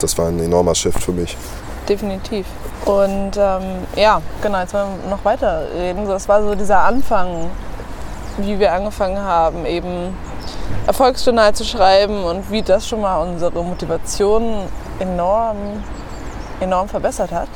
das 0.00 0.16
war 0.16 0.28
ein 0.28 0.40
enormer 0.40 0.74
Shift 0.74 1.02
für 1.02 1.12
mich. 1.12 1.36
definitiv. 1.88 2.46
Und 2.86 3.32
ähm, 3.36 3.62
ja, 3.96 4.22
genau, 4.40 4.60
jetzt 4.60 4.72
wollen 4.72 4.86
wir 5.04 5.10
noch 5.10 5.24
weiter 5.24 5.66
reden. 5.76 6.06
So, 6.06 6.12
Das 6.12 6.26
war 6.28 6.42
so 6.42 6.54
dieser 6.54 6.80
Anfang, 6.80 7.50
wie 8.38 8.58
wir 8.58 8.72
angefangen 8.72 9.18
haben, 9.18 9.66
eben 9.66 10.16
Erfolgsjournal 10.86 11.54
zu 11.54 11.64
schreiben 11.64 12.24
und 12.24 12.50
wie 12.50 12.62
das 12.62 12.88
schon 12.88 13.00
mal 13.00 13.20
unsere 13.22 13.62
Motivation 13.62 14.62
enorm, 14.98 15.56
enorm 16.60 16.88
verbessert 16.88 17.30
hat. 17.32 17.48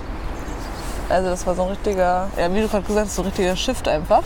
Also 1.09 1.31
das 1.31 1.47
war 1.47 1.55
so 1.55 1.63
ein 1.63 1.69
richtiger, 1.71 2.29
ja, 2.37 2.53
wie 2.53 2.61
du 2.61 2.69
gerade 2.69 2.85
gesagt 2.85 3.07
hast, 3.07 3.17
so 3.17 3.23
ein 3.23 3.27
richtiger 3.27 3.57
Shift 3.57 3.89
einfach. 3.89 4.23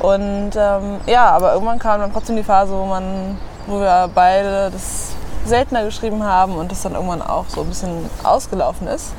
Und 0.00 0.50
ähm, 0.56 1.00
ja, 1.06 1.30
aber 1.30 1.52
irgendwann 1.54 1.78
kam 1.78 2.00
dann 2.00 2.12
trotzdem 2.12 2.36
die 2.36 2.44
Phase, 2.44 2.72
wo 2.72 2.84
man, 2.84 3.36
wo 3.66 3.80
wir 3.80 4.08
beide 4.14 4.70
das 4.70 5.12
seltener 5.44 5.84
geschrieben 5.84 6.22
haben 6.22 6.56
und 6.56 6.70
das 6.70 6.82
dann 6.82 6.94
irgendwann 6.94 7.22
auch 7.22 7.46
so 7.48 7.62
ein 7.62 7.68
bisschen 7.68 8.08
ausgelaufen 8.22 8.86
ist. 8.86 9.12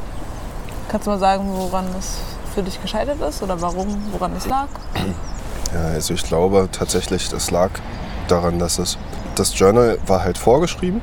Kannst 0.89 1.07
du 1.07 1.11
mal 1.11 1.19
sagen, 1.19 1.43
woran 1.53 1.85
das 1.93 2.17
für 2.53 2.63
dich 2.63 2.81
gescheitert 2.81 3.19
ist 3.21 3.43
oder 3.43 3.61
warum, 3.61 3.87
woran 4.11 4.35
es 4.35 4.47
lag? 4.47 4.67
Ja, 5.73 5.93
also 5.93 6.13
ich 6.13 6.23
glaube 6.23 6.69
tatsächlich, 6.71 7.29
das 7.29 7.51
lag 7.51 7.69
daran, 8.27 8.59
dass 8.59 8.79
es 8.79 8.97
das 9.35 9.57
Journal 9.57 9.97
war 10.05 10.23
halt 10.23 10.38
vorgeschrieben 10.38 11.01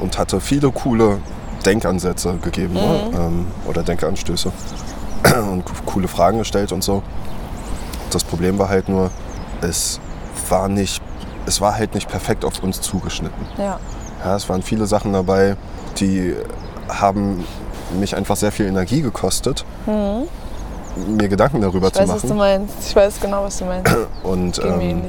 und 0.00 0.18
hatte 0.18 0.40
viele 0.40 0.70
coole 0.70 1.18
Denkansätze 1.64 2.36
gegeben 2.42 2.74
ne? 2.74 3.10
ähm, 3.14 3.46
oder 3.66 3.82
Denkanstöße 3.82 4.52
und 5.50 5.64
coole 5.86 6.08
Fragen 6.08 6.38
gestellt 6.38 6.72
und 6.72 6.84
so. 6.84 7.02
Das 8.10 8.24
Problem 8.24 8.58
war 8.58 8.68
halt 8.68 8.88
nur, 8.88 9.10
es 9.62 10.00
war 10.48 10.68
nicht, 10.68 11.02
es 11.46 11.60
war 11.60 11.76
halt 11.76 11.94
nicht 11.94 12.08
perfekt 12.08 12.44
auf 12.44 12.62
uns 12.62 12.80
zugeschnitten. 12.80 13.46
Ja. 13.58 13.78
Ja, 14.24 14.36
es 14.36 14.48
waren 14.48 14.62
viele 14.62 14.86
Sachen 14.86 15.12
dabei, 15.12 15.56
die 15.98 16.34
haben 16.88 17.44
mich 17.98 18.16
einfach 18.16 18.36
sehr 18.36 18.52
viel 18.52 18.66
Energie 18.66 19.02
gekostet, 19.02 19.64
mir 20.96 21.28
Gedanken 21.28 21.60
darüber 21.60 21.88
Ich 21.88 21.92
zu 21.94 22.00
weiß, 22.00 22.08
was 22.08 22.22
du 22.22 22.28
machen. 22.28 22.36
meinst. 22.38 22.74
Ich 22.88 22.96
weiß 22.96 23.20
genau, 23.20 23.44
was 23.44 23.58
du 23.58 23.64
meinst. 23.66 23.92
Und 24.22 24.58
ähm, 24.64 25.02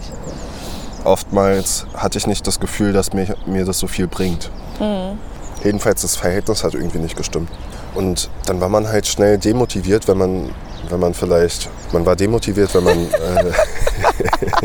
oftmals 1.03 1.85
hatte 1.95 2.17
ich 2.17 2.27
nicht 2.27 2.45
das 2.47 2.59
Gefühl, 2.59 2.93
dass 2.93 3.13
mir, 3.13 3.35
mir 3.45 3.65
das 3.65 3.79
so 3.79 3.87
viel 3.87 4.07
bringt. 4.07 4.49
Mhm. 4.79 5.17
Jedenfalls 5.63 6.01
das 6.01 6.15
Verhältnis 6.15 6.63
hat 6.63 6.73
irgendwie 6.73 6.99
nicht 6.99 7.15
gestimmt. 7.17 7.49
Und 7.95 8.29
dann 8.45 8.61
war 8.61 8.69
man 8.69 8.87
halt 8.87 9.07
schnell 9.07 9.37
demotiviert, 9.37 10.07
wenn 10.07 10.17
man, 10.17 10.49
wenn 10.89 10.99
man 10.99 11.13
vielleicht, 11.13 11.69
man 11.91 12.05
war 12.05 12.15
demotiviert, 12.15 12.73
wenn 12.75 12.83
man, 12.83 12.97
äh, 12.97 13.51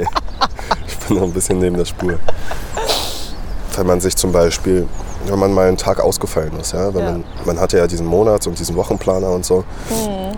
ich 0.86 0.96
bin 0.98 1.16
noch 1.16 1.24
ein 1.24 1.32
bisschen 1.32 1.58
neben 1.58 1.76
der 1.76 1.86
Spur, 1.86 2.18
wenn 3.76 3.86
man 3.86 4.00
sich 4.00 4.16
zum 4.16 4.32
Beispiel, 4.32 4.86
wenn 5.26 5.38
man 5.38 5.52
mal 5.54 5.68
einen 5.68 5.78
Tag 5.78 5.98
ausgefallen 6.00 6.52
ist, 6.60 6.72
ja, 6.74 6.92
wenn 6.92 7.00
Ja. 7.04 7.10
Man, 7.12 7.24
man 7.46 7.60
hatte 7.60 7.78
ja 7.78 7.86
diesen 7.86 8.06
Monats- 8.06 8.46
und 8.46 8.58
diesen 8.58 8.76
Wochenplaner 8.76 9.30
und 9.30 9.46
so, 9.46 9.64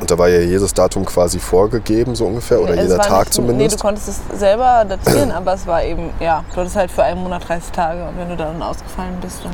und 0.01 0.11
da 0.11 0.19
war 0.19 0.29
ja 0.29 0.41
jedes 0.41 0.73
Datum 0.75 1.05
quasi 1.05 1.39
vorgegeben, 1.39 2.15
so 2.15 2.27
ungefähr, 2.27 2.61
oder 2.61 2.75
jeder 2.81 2.99
Tag 2.99 3.21
nicht, 3.27 3.35
zumindest. 3.35 3.59
Nee, 3.73 3.77
du 3.77 3.83
konntest 3.83 4.09
es 4.09 4.39
selber 4.39 4.85
datieren, 4.89 5.31
aber 5.37 5.55
es 5.55 5.67
war 5.67 5.83
eben, 5.83 6.11
ja, 6.21 6.45
du 6.55 6.61
hattest 6.61 6.77
halt 6.77 6.91
für 6.91 7.03
einen 7.03 7.23
Monat 7.23 7.49
30 7.49 7.71
Tage 7.73 8.03
und 8.05 8.19
wenn 8.19 8.29
du 8.29 8.37
dann 8.37 8.61
ausgefallen 8.63 9.17
bist, 9.21 9.45
dann. 9.45 9.53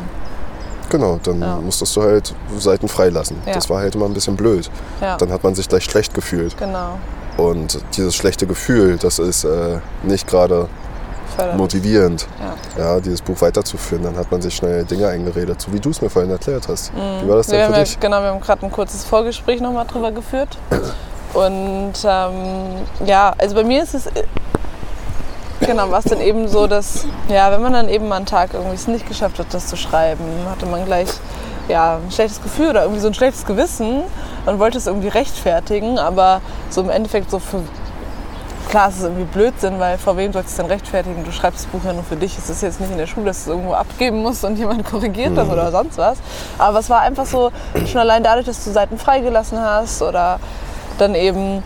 Genau, 0.90 1.20
dann 1.22 1.40
Ja. 1.40 1.56
musstest 1.56 1.94
du 1.96 2.02
halt 2.02 2.34
Seiten 2.58 2.88
freilassen. 2.88 3.36
Ja. 3.46 3.52
Das 3.54 3.70
war 3.70 3.78
halt 3.80 3.94
immer 3.94 4.06
ein 4.06 4.12
bisschen 4.12 4.34
blöd. 4.36 4.68
Ja, 5.00 5.16
Dann 5.16 5.30
hat 5.30 5.44
man 5.44 5.54
sich 5.54 5.68
gleich 5.68 5.84
schlecht 5.84 6.14
gefühlt. 6.14 6.56
genau. 6.58 6.98
Und 7.36 7.78
dieses 7.96 8.16
schlechte 8.16 8.46
Gefühl, 8.46 8.98
das 9.00 9.18
ist 9.20 9.44
äh, 9.44 9.78
nicht 10.02 10.26
gerade 10.26 10.68
Förderlich. 11.36 11.56
motivierend, 11.58 12.26
Ja. 12.76 12.82
ja, 12.94 13.00
dieses 13.00 13.22
Buch 13.22 13.40
weiterzuführen. 13.40 14.04
Dann 14.04 14.16
hat 14.16 14.30
man 14.30 14.42
sich 14.42 14.54
schnell 14.54 14.84
Dinge 14.84 15.08
eingeredet, 15.08 15.60
so 15.60 15.72
wie 15.72 15.80
du 15.80 15.90
es 15.90 16.00
mir 16.02 16.10
vorhin 16.10 16.30
erklärt 16.30 16.68
hast. 16.68 16.92
Wie 16.94 17.28
war 17.28 17.36
das 17.36 17.48
Wir 17.48 17.58
denn 17.58 17.64
haben 17.66 17.72
für 17.74 17.78
ja, 17.80 17.84
dich? 17.84 18.00
genau, 18.00 18.20
wir 18.20 18.28
haben 18.28 18.40
gerade 18.40 18.64
ein 18.66 18.72
kurzes 18.72 19.04
Vorgespräch 19.04 19.60
nochmal 19.60 19.86
drüber 19.86 20.10
geführt. 20.12 20.56
Und 21.34 21.92
ähm, 22.04 22.32
ja, 23.06 23.32
also 23.38 23.54
bei 23.54 23.64
mir 23.64 23.82
ist 23.82 23.94
es 23.94 24.08
genau 25.60 25.90
was 25.90 26.04
dann 26.04 26.20
eben 26.20 26.48
so, 26.48 26.66
dass 26.66 27.04
ja, 27.28 27.52
wenn 27.52 27.62
man 27.62 27.72
dann 27.72 27.88
eben 27.88 28.08
mal 28.08 28.16
einen 28.16 28.26
Tag 28.26 28.54
irgendwie 28.54 28.74
es 28.74 28.88
nicht 28.88 29.06
geschafft 29.06 29.38
hat, 29.38 29.46
das 29.52 29.66
zu 29.68 29.76
schreiben, 29.76 30.24
hatte 30.50 30.66
man 30.66 30.84
gleich 30.86 31.08
ja 31.68 31.96
ein 32.04 32.10
schlechtes 32.10 32.42
Gefühl 32.42 32.70
oder 32.70 32.82
irgendwie 32.82 33.00
so 33.00 33.06
ein 33.08 33.14
schlechtes 33.14 33.44
Gewissen 33.46 34.02
und 34.46 34.58
wollte 34.58 34.78
es 34.78 34.86
irgendwie 34.86 35.08
rechtfertigen, 35.08 35.98
aber 35.98 36.40
so 36.70 36.80
im 36.80 36.90
Endeffekt 36.90 37.30
so 37.30 37.38
für 37.38 37.62
Klar, 38.70 38.88
es 38.88 38.98
ist 38.98 39.02
irgendwie 39.02 39.24
Blödsinn, 39.24 39.80
weil 39.80 39.98
vor 39.98 40.16
wem 40.16 40.32
sollst 40.32 40.50
du 40.50 40.52
es 40.52 40.56
denn 40.58 40.66
rechtfertigen? 40.66 41.24
Du 41.24 41.32
schreibst 41.32 41.64
das 41.64 41.66
Buch 41.72 41.80
ja 41.84 41.92
nur 41.92 42.04
für 42.04 42.14
dich. 42.14 42.38
Es 42.38 42.48
ist 42.48 42.62
jetzt 42.62 42.80
nicht 42.80 42.92
in 42.92 42.98
der 42.98 43.08
Schule, 43.08 43.26
dass 43.26 43.44
du 43.44 43.50
es 43.50 43.56
irgendwo 43.56 43.74
abgeben 43.74 44.22
musst 44.22 44.44
und 44.44 44.56
jemand 44.56 44.88
korrigiert 44.88 45.36
das 45.36 45.48
oder 45.48 45.72
sonst 45.72 45.98
was. 45.98 46.18
Aber 46.56 46.78
es 46.78 46.88
war 46.88 47.00
einfach 47.00 47.26
so, 47.26 47.50
schon 47.90 48.00
allein 48.00 48.22
dadurch, 48.22 48.46
dass 48.46 48.62
du 48.62 48.70
Seiten 48.70 48.96
freigelassen 48.96 49.60
hast 49.60 50.00
oder 50.02 50.38
dann 50.98 51.16
eben, 51.16 51.64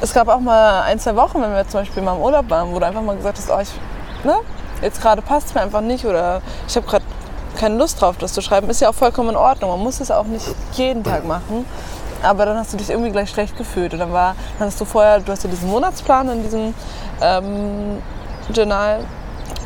es 0.00 0.14
gab 0.14 0.28
auch 0.28 0.40
mal 0.40 0.80
ein, 0.84 0.98
zwei 0.98 1.14
Wochen, 1.14 1.42
wenn 1.42 1.52
wir 1.52 1.68
zum 1.68 1.80
Beispiel 1.80 2.02
mal 2.02 2.16
im 2.16 2.22
Urlaub 2.22 2.48
waren, 2.48 2.72
wo 2.72 2.78
du 2.78 2.86
einfach 2.86 3.02
mal 3.02 3.16
gesagt 3.16 3.36
hast, 3.36 3.50
oh, 3.50 3.60
ich, 3.60 4.24
ne, 4.24 4.36
jetzt 4.80 5.02
gerade 5.02 5.20
passt 5.20 5.48
es 5.48 5.54
mir 5.54 5.60
einfach 5.60 5.82
nicht 5.82 6.06
oder 6.06 6.40
ich 6.66 6.74
habe 6.74 6.86
gerade 6.86 7.04
keine 7.58 7.76
Lust 7.76 8.00
drauf, 8.00 8.16
das 8.16 8.32
zu 8.32 8.40
schreiben. 8.40 8.70
Ist 8.70 8.80
ja 8.80 8.88
auch 8.88 8.94
vollkommen 8.94 9.28
in 9.28 9.36
Ordnung. 9.36 9.68
Man 9.72 9.80
muss 9.80 10.00
es 10.00 10.10
auch 10.10 10.24
nicht 10.24 10.46
jeden 10.72 11.04
Tag 11.04 11.26
machen. 11.26 11.66
Aber 12.22 12.44
dann 12.44 12.56
hast 12.56 12.72
du 12.72 12.76
dich 12.76 12.90
irgendwie 12.90 13.10
gleich 13.10 13.30
schlecht 13.30 13.56
gefühlt. 13.56 13.92
Und 13.92 14.00
dann 14.00 14.12
war, 14.12 14.34
dann 14.58 14.68
hast 14.68 14.80
du 14.80 14.84
vorher, 14.84 15.20
du 15.20 15.32
hast 15.32 15.44
ja 15.44 15.50
diesen 15.50 15.70
Monatsplan 15.70 16.28
in 16.28 16.42
diesem 16.42 16.74
ähm, 17.20 18.02
Journal. 18.52 19.00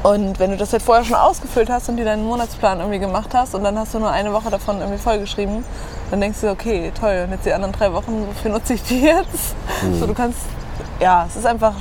Und 0.02 0.38
wenn 0.38 0.50
du 0.50 0.56
das 0.58 0.72
halt 0.72 0.82
vorher 0.82 1.04
schon 1.04 1.16
ausgefüllt 1.16 1.70
hast 1.70 1.88
und 1.88 1.96
dir 1.96 2.04
deinen 2.04 2.24
Monatsplan 2.24 2.78
irgendwie 2.78 2.98
gemacht 2.98 3.30
hast 3.32 3.54
und 3.54 3.64
dann 3.64 3.78
hast 3.78 3.94
du 3.94 3.98
nur 3.98 4.10
eine 4.10 4.32
Woche 4.34 4.50
davon 4.50 4.78
irgendwie 4.78 4.98
vollgeschrieben, 4.98 5.64
dann 6.10 6.20
denkst 6.20 6.42
du, 6.42 6.50
okay, 6.50 6.92
toll, 6.98 7.22
und 7.24 7.32
jetzt 7.32 7.46
die 7.46 7.52
anderen 7.54 7.72
drei 7.72 7.90
Wochen, 7.92 8.26
wofür 8.26 8.50
nutze 8.50 8.74
ich 8.74 8.82
die 8.82 9.00
jetzt? 9.00 9.54
So, 9.98 10.06
du 10.06 10.12
kannst, 10.12 10.40
ja, 11.00 11.24
es 11.26 11.36
ist 11.36 11.46
einfach, 11.46 11.74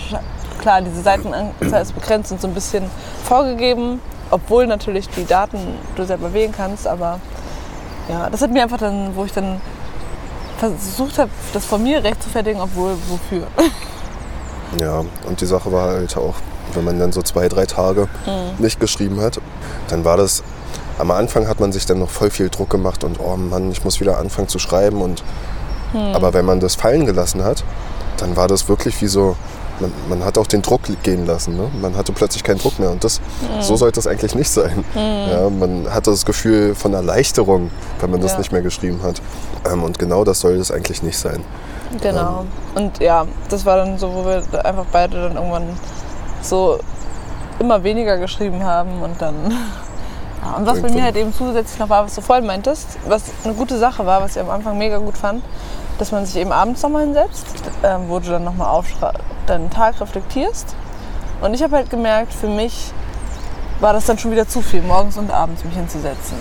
klar, 0.61 0.81
diese 0.81 1.01
Seitenanzahl 1.01 1.81
ist 1.81 1.93
begrenzt 1.93 2.31
und 2.31 2.39
so 2.39 2.47
ein 2.47 2.53
bisschen 2.53 2.89
vorgegeben, 3.25 3.99
obwohl 4.31 4.67
natürlich 4.67 5.09
die 5.09 5.25
Daten 5.25 5.59
du 5.97 6.05
selber 6.05 6.33
wählen 6.33 6.53
kannst, 6.55 6.87
aber 6.87 7.19
ja, 8.07 8.29
das 8.29 8.41
hat 8.41 8.51
mir 8.51 8.63
einfach 8.63 8.77
dann, 8.77 9.15
wo 9.15 9.25
ich 9.25 9.33
dann 9.33 9.59
versucht 10.57 11.17
habe, 11.19 11.29
das 11.53 11.65
von 11.65 11.81
mir 11.83 12.03
recht 12.03 12.21
zu 12.23 12.29
fertigen, 12.29 12.61
obwohl 12.61 12.95
wofür. 13.07 13.47
Ja, 14.79 15.03
und 15.27 15.39
die 15.39 15.45
Sache 15.45 15.71
war 15.71 15.89
halt 15.89 16.17
auch, 16.17 16.33
wenn 16.73 16.83
man 16.83 16.97
dann 16.97 17.11
so 17.11 17.21
zwei, 17.21 17.47
drei 17.47 17.67
Tage 17.67 18.07
Mhm. 18.25 18.63
nicht 18.63 18.79
geschrieben 18.79 19.21
hat, 19.21 19.39
dann 19.89 20.03
war 20.03 20.17
das, 20.17 20.41
am 20.97 21.11
Anfang 21.11 21.47
hat 21.47 21.59
man 21.59 21.71
sich 21.71 21.85
dann 21.85 21.99
noch 21.99 22.09
voll 22.09 22.31
viel 22.31 22.49
Druck 22.49 22.71
gemacht 22.71 23.03
und 23.03 23.19
oh 23.19 23.35
Mann, 23.37 23.69
ich 23.71 23.83
muss 23.83 23.99
wieder 23.99 24.17
anfangen 24.17 24.47
zu 24.47 24.57
schreiben. 24.59 25.01
Und, 25.01 25.23
Mhm. 25.93 26.15
Aber 26.15 26.33
wenn 26.33 26.43
man 26.45 26.59
das 26.59 26.73
fallen 26.73 27.05
gelassen 27.05 27.43
hat, 27.43 27.63
dann 28.17 28.35
war 28.35 28.47
das 28.47 28.67
wirklich 28.67 28.99
wie 29.03 29.07
so, 29.07 29.35
man, 29.83 29.91
man 30.09 30.25
hat 30.25 30.37
auch 30.37 30.47
den 30.47 30.61
Druck 30.61 30.81
gehen 31.03 31.25
lassen. 31.25 31.55
Ne? 31.55 31.69
Man 31.81 31.95
hatte 31.95 32.11
plötzlich 32.11 32.43
keinen 32.43 32.57
Druck 32.59 32.79
mehr 32.79 32.89
und 32.89 33.03
das, 33.03 33.19
Mhm. 33.19 33.61
so 33.61 33.75
sollte 33.75 33.99
es 33.99 34.07
eigentlich 34.07 34.33
nicht 34.35 34.49
sein. 34.49 34.83
Ja, 34.95 35.49
man 35.49 35.87
hatte 35.93 36.11
das 36.11 36.25
Gefühl 36.25 36.73
von 36.75 36.93
Erleichterung, 36.93 37.69
wenn 37.99 38.09
man 38.11 38.21
das 38.21 38.31
Ja. 38.33 38.37
nicht 38.39 38.51
mehr 38.51 38.61
geschrieben 38.61 39.01
hat. 39.03 39.21
Ähm, 39.71 39.83
und 39.83 39.99
genau 39.99 40.23
das 40.23 40.39
soll 40.39 40.53
es 40.53 40.71
eigentlich 40.71 41.03
nicht 41.03 41.17
sein. 41.17 41.43
Genau. 42.01 42.45
Und 42.75 42.99
ja, 42.99 43.25
das 43.49 43.65
war 43.65 43.77
dann 43.77 43.97
so, 43.99 44.11
wo 44.13 44.25
wir 44.25 44.65
einfach 44.65 44.85
beide 44.91 45.21
dann 45.21 45.35
irgendwann 45.35 45.69
so 46.41 46.79
immer 47.59 47.83
weniger 47.83 48.17
geschrieben 48.17 48.63
haben 48.63 49.01
und 49.01 49.21
dann. 49.21 49.35
Ja, 50.45 50.57
und 50.57 50.65
was 50.67 50.81
bei 50.81 50.89
mir 50.91 51.03
halt 51.03 51.15
eben 51.15 51.33
zusätzlich 51.33 51.79
noch 51.79 51.87
war, 51.87 52.03
was 52.03 52.15
du 52.15 52.19
vorhin 52.21 52.45
meintest, 52.45 52.85
was 53.07 53.21
eine 53.45 53.53
gute 53.53 53.77
Sache 53.77 54.05
war, 54.05 54.21
was 54.21 54.35
ich 54.35 54.41
am 54.41 54.49
Anfang 54.49 54.77
mega 54.77 54.97
gut 54.97 55.17
fand, 55.17 55.41
dass 56.03 56.11
man 56.11 56.25
sich 56.25 56.35
eben 56.35 56.51
abends 56.51 56.83
nochmal 56.83 57.03
hinsetzt, 57.03 57.45
ähm, 57.81 58.09
wo 58.09 58.19
du 58.19 58.29
dann 58.29 58.43
nochmal 58.43 58.83
deinen 59.47 59.69
Tag 59.69 60.01
reflektierst. 60.01 60.75
Und 61.39 61.53
ich 61.53 61.63
habe 61.63 61.77
halt 61.77 61.89
gemerkt, 61.89 62.33
für 62.33 62.47
mich 62.47 62.91
war 63.79 63.93
das 63.93 64.05
dann 64.05 64.17
schon 64.17 64.31
wieder 64.31 64.45
zu 64.45 64.61
viel, 64.61 64.81
morgens 64.81 65.17
und 65.17 65.31
abends 65.31 65.63
mich 65.63 65.73
hinzusetzen. 65.73 66.35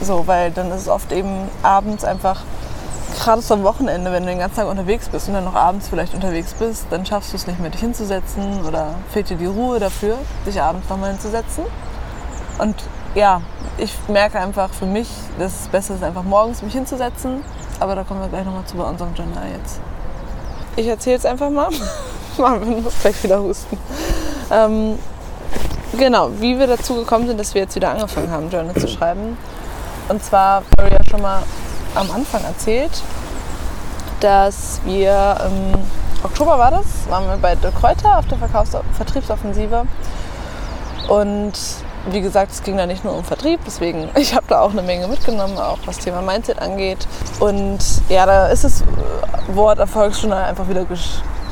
So, 0.00 0.26
weil 0.26 0.50
dann 0.50 0.70
ist 0.70 0.82
es 0.82 0.88
oft 0.88 1.12
eben 1.12 1.28
abends 1.62 2.04
einfach, 2.04 2.40
gerade 3.18 3.42
so 3.42 3.52
am 3.52 3.64
Wochenende, 3.64 4.10
wenn 4.12 4.22
du 4.22 4.30
den 4.30 4.38
ganzen 4.38 4.56
Tag 4.56 4.68
unterwegs 4.68 5.10
bist 5.10 5.28
und 5.28 5.34
dann 5.34 5.44
noch 5.44 5.54
abends 5.54 5.88
vielleicht 5.88 6.14
unterwegs 6.14 6.54
bist, 6.54 6.86
dann 6.88 7.04
schaffst 7.04 7.34
du 7.34 7.36
es 7.36 7.46
nicht 7.46 7.60
mehr, 7.60 7.68
dich 7.68 7.82
hinzusetzen 7.82 8.64
oder 8.64 8.94
fehlt 9.12 9.28
dir 9.28 9.36
die 9.36 9.44
Ruhe 9.44 9.78
dafür, 9.78 10.16
dich 10.46 10.58
abends 10.62 10.88
nochmal 10.88 11.10
hinzusetzen. 11.10 11.64
Und 12.56 12.76
ja, 13.14 13.42
ich 13.76 13.92
merke 14.08 14.38
einfach 14.38 14.70
für 14.70 14.86
mich, 14.86 15.10
dass 15.38 15.60
es 15.60 15.68
besser 15.68 15.96
ist, 15.96 16.02
einfach 16.02 16.22
morgens 16.22 16.62
mich 16.62 16.72
hinzusetzen. 16.72 17.42
Aber 17.80 17.94
da 17.94 18.04
kommen 18.04 18.20
wir 18.20 18.28
gleich 18.28 18.44
nochmal 18.44 18.64
zu 18.64 18.76
bei 18.76 18.84
unserem 18.84 19.14
Journal 19.14 19.48
jetzt. 19.56 19.80
Ich 20.76 20.86
erzähle 20.86 21.16
jetzt 21.16 21.26
einfach 21.26 21.50
mal. 21.50 21.68
Marvin 22.38 22.82
muss 22.82 22.94
gleich 23.00 23.22
wieder 23.22 23.40
husten. 23.40 23.78
Ähm, 24.50 24.98
genau, 25.96 26.30
wie 26.38 26.58
wir 26.58 26.66
dazu 26.66 26.94
gekommen 26.94 27.26
sind, 27.26 27.40
dass 27.40 27.54
wir 27.54 27.62
jetzt 27.62 27.74
wieder 27.74 27.90
angefangen 27.90 28.30
haben, 28.30 28.50
Journal 28.50 28.74
zu 28.74 28.88
schreiben. 28.88 29.36
Und 30.08 30.22
zwar 30.22 30.62
ich 30.84 30.92
ja 30.92 30.98
schon 31.10 31.22
mal 31.22 31.42
am 31.94 32.10
Anfang 32.10 32.44
erzählt, 32.44 33.02
dass 34.20 34.80
wir 34.84 35.36
im 35.46 35.74
Oktober 36.22 36.58
war 36.58 36.70
das, 36.70 36.86
waren 37.08 37.26
wir 37.26 37.36
bei 37.36 37.54
De 37.54 37.70
Kräuter 37.72 38.18
auf 38.18 38.26
der 38.26 38.38
Verkaufs 38.38 38.76
Vertriebsoffensive. 38.96 39.86
Und 41.08 41.52
wie 42.10 42.20
gesagt, 42.20 42.52
es 42.52 42.62
ging 42.62 42.76
da 42.76 42.86
nicht 42.86 43.04
nur 43.04 43.16
um 43.16 43.24
Vertrieb, 43.24 43.60
deswegen 43.66 44.08
ich 44.16 44.34
habe 44.34 44.46
da 44.48 44.60
auch 44.60 44.70
eine 44.70 44.82
Menge 44.82 45.08
mitgenommen, 45.08 45.58
auch 45.58 45.78
was 45.86 45.98
Thema 45.98 46.22
Mindset 46.22 46.60
angeht. 46.60 47.06
Und 47.40 47.78
ja, 48.08 48.26
da 48.26 48.48
ist 48.48 48.64
das 48.64 48.84
Wort 49.48 49.78
Erfolgsstunde 49.78 50.36
einfach 50.36 50.68
wieder 50.68 50.86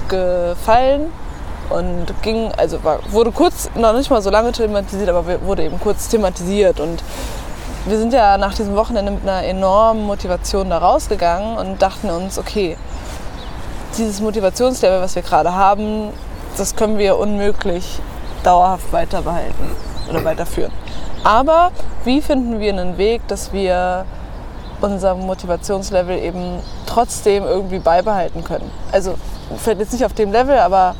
gefallen 0.08 1.12
und 1.70 2.06
ging, 2.22 2.52
also 2.56 2.82
war, 2.84 3.00
wurde 3.10 3.32
kurz, 3.32 3.70
noch 3.74 3.94
nicht 3.94 4.10
mal 4.10 4.22
so 4.22 4.30
lange 4.30 4.52
thematisiert, 4.52 5.08
aber 5.08 5.40
wurde 5.42 5.64
eben 5.64 5.80
kurz 5.80 6.08
thematisiert 6.08 6.78
und 6.78 7.02
wir 7.86 7.98
sind 7.98 8.12
ja 8.12 8.38
nach 8.38 8.54
diesem 8.54 8.76
Wochenende 8.76 9.12
mit 9.12 9.22
einer 9.22 9.46
enormen 9.46 10.04
Motivation 10.04 10.70
da 10.70 10.78
rausgegangen 10.78 11.56
und 11.56 11.82
dachten 11.82 12.10
uns, 12.10 12.38
okay, 12.38 12.76
dieses 13.96 14.20
Motivationslevel, 14.20 15.00
was 15.00 15.14
wir 15.14 15.22
gerade 15.22 15.54
haben, 15.54 16.10
das 16.56 16.76
können 16.76 16.98
wir 16.98 17.18
unmöglich 17.18 18.00
dauerhaft 18.42 18.92
weiter 18.92 19.22
behalten 19.22 19.93
oder 20.08 20.24
weiterführen. 20.24 20.72
Aber 21.22 21.70
wie 22.04 22.20
finden 22.20 22.60
wir 22.60 22.72
einen 22.72 22.98
Weg, 22.98 23.26
dass 23.28 23.52
wir 23.52 24.04
unser 24.80 25.14
Motivationslevel 25.14 26.18
eben 26.18 26.58
trotzdem 26.86 27.44
irgendwie 27.44 27.78
beibehalten 27.78 28.44
können? 28.44 28.70
Also 28.92 29.14
vielleicht 29.56 29.80
jetzt 29.80 29.92
nicht 29.92 30.04
auf 30.04 30.12
dem 30.12 30.32
Level, 30.32 30.58
aber 30.58 30.94